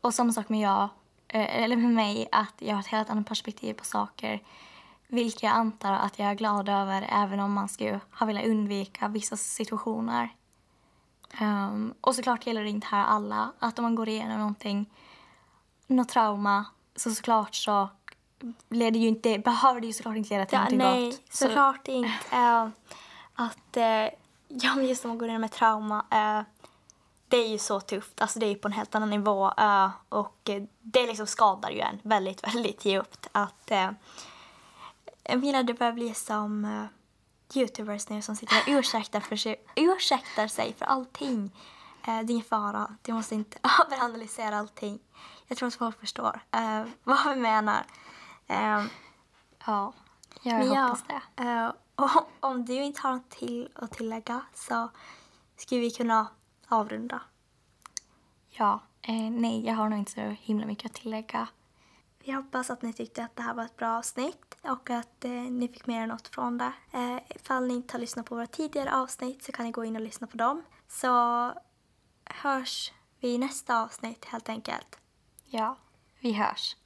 Och 0.00 0.14
samma 0.14 0.32
sak 0.32 0.48
med 0.48 0.60
jag, 0.60 0.88
eller 1.28 1.76
med 1.76 1.90
mig, 1.90 2.28
att 2.32 2.54
jag 2.58 2.74
har 2.74 2.80
ett 2.80 2.86
helt 2.86 3.10
annat 3.10 3.26
perspektiv 3.26 3.74
på 3.74 3.84
saker. 3.84 4.42
Vilket 5.08 5.42
jag 5.42 5.52
antar 5.52 5.92
att 5.92 6.18
jag 6.18 6.28
är 6.28 6.34
glad 6.34 6.68
över 6.68 7.06
även 7.10 7.40
om 7.40 7.52
man 7.52 7.68
skulle 7.68 8.00
ha 8.10 8.26
velat 8.26 8.44
undvika 8.44 9.08
vissa 9.08 9.36
situationer. 9.36 10.34
Um, 11.40 11.94
och 12.00 12.14
såklart 12.14 12.46
gäller 12.46 12.62
det 12.62 12.70
inte 12.70 12.86
här 12.86 13.04
alla. 13.04 13.52
Att 13.58 13.78
om 13.78 13.82
man 13.82 13.94
går 13.94 14.08
igenom 14.08 14.38
någonting, 14.38 14.90
något 15.86 16.08
trauma, 16.08 16.64
så 16.96 17.10
såklart 17.10 17.54
så 17.54 17.88
leder 18.68 19.00
ju 19.00 19.08
inte, 19.08 19.38
behöver 19.38 19.80
det 19.80 19.86
ju 19.86 19.92
såklart 19.92 20.16
inte 20.16 20.34
leda 20.34 20.46
till 20.46 20.54
ja, 20.54 20.60
någonting 20.60 20.78
nej, 20.78 21.10
gott. 21.10 21.20
Så... 21.30 21.46
såklart 21.46 21.88
inte. 21.88 22.36
Uh, 22.36 22.68
att, 23.34 23.76
uh, 23.76 24.14
ja 24.48 24.74
men 24.76 24.86
just 24.86 25.04
om 25.04 25.08
man 25.08 25.18
går 25.18 25.28
igenom 25.28 25.44
ett 25.44 25.52
trauma, 25.52 25.98
uh, 25.98 26.44
det 27.28 27.36
är 27.36 27.48
ju 27.48 27.58
så 27.58 27.80
tufft. 27.80 28.20
Alltså 28.20 28.38
det 28.38 28.46
är 28.46 28.50
ju 28.50 28.56
på 28.56 28.68
en 28.68 28.72
helt 28.72 28.94
annan 28.94 29.10
nivå 29.10 29.52
och 30.08 30.50
det 30.80 31.06
liksom 31.06 31.26
skadar 31.26 31.70
ju 31.70 31.80
en 31.80 31.98
väldigt, 32.02 32.46
väldigt 32.54 32.84
djupt. 32.84 33.28
Att 33.32 33.72
Emilia, 35.24 35.62
det 35.62 35.74
börjar 35.74 35.92
bli 35.92 36.14
som 36.14 36.88
youtubers 37.54 38.08
nu 38.08 38.22
som 38.22 38.36
sitter 38.36 38.56
och 38.56 38.68
ursäktar, 38.68 39.20
för 39.20 39.36
sig, 39.36 39.64
ursäktar 39.76 40.46
sig 40.46 40.72
för 40.72 40.84
allting. 40.86 41.44
Uh, 41.44 41.50
det 42.06 42.10
är 42.10 42.30
ingen 42.30 42.44
fara, 42.44 42.96
du 43.02 43.12
måste 43.12 43.34
inte 43.34 43.58
överanalysera 43.86 44.58
allting. 44.58 44.98
Jag 45.46 45.58
tror 45.58 45.66
att 45.66 45.74
folk 45.74 46.00
förstår 46.00 46.40
uh, 46.56 46.84
vad 47.04 47.34
vi 47.34 47.40
menar. 47.40 47.86
Uh, 48.50 48.86
ja, 49.66 49.92
jag 50.42 50.66
hoppas 50.66 51.04
ja, 51.08 51.44
det. 51.44 51.72
och 51.94 52.10
om 52.40 52.64
du 52.64 52.74
inte 52.74 53.00
har 53.00 53.12
något 53.12 53.30
till 53.30 53.68
att 53.74 53.92
tillägga 53.92 54.40
så 54.54 54.90
skulle 55.56 55.80
vi 55.80 55.90
kunna 55.90 56.26
avrunda. 56.68 57.20
Ja, 58.48 58.80
nej, 59.30 59.66
jag 59.66 59.74
har 59.74 59.88
nog 59.88 59.98
inte 59.98 60.12
så 60.12 60.20
himla 60.20 60.66
mycket 60.66 60.90
att 60.90 60.96
tillägga. 60.96 61.48
Vi 62.26 62.32
hoppas 62.32 62.70
att 62.70 62.82
ni 62.82 62.92
tyckte 62.92 63.24
att 63.24 63.36
det 63.36 63.42
här 63.42 63.54
var 63.54 63.64
ett 63.64 63.76
bra 63.76 63.98
avsnitt 63.98 64.56
och 64.62 64.90
att 64.90 65.24
eh, 65.24 65.30
ni 65.30 65.68
fick 65.68 65.86
med 65.86 66.02
er 66.02 66.06
något 66.06 66.28
från 66.28 66.58
det. 66.58 66.72
Eh, 66.92 67.16
ifall 67.28 67.66
ni 67.66 67.74
inte 67.74 67.94
har 67.94 68.00
lyssnat 68.00 68.26
på 68.26 68.34
våra 68.34 68.46
tidigare 68.46 68.94
avsnitt 68.94 69.42
så 69.42 69.52
kan 69.52 69.66
ni 69.66 69.72
gå 69.72 69.84
in 69.84 69.96
och 69.96 70.02
lyssna 70.02 70.26
på 70.26 70.36
dem. 70.36 70.62
Så 70.88 71.08
hörs 72.24 72.92
vi 73.20 73.34
i 73.34 73.38
nästa 73.38 73.82
avsnitt 73.82 74.24
helt 74.24 74.48
enkelt. 74.48 74.98
Ja, 75.44 75.76
vi 76.20 76.32
hörs. 76.32 76.76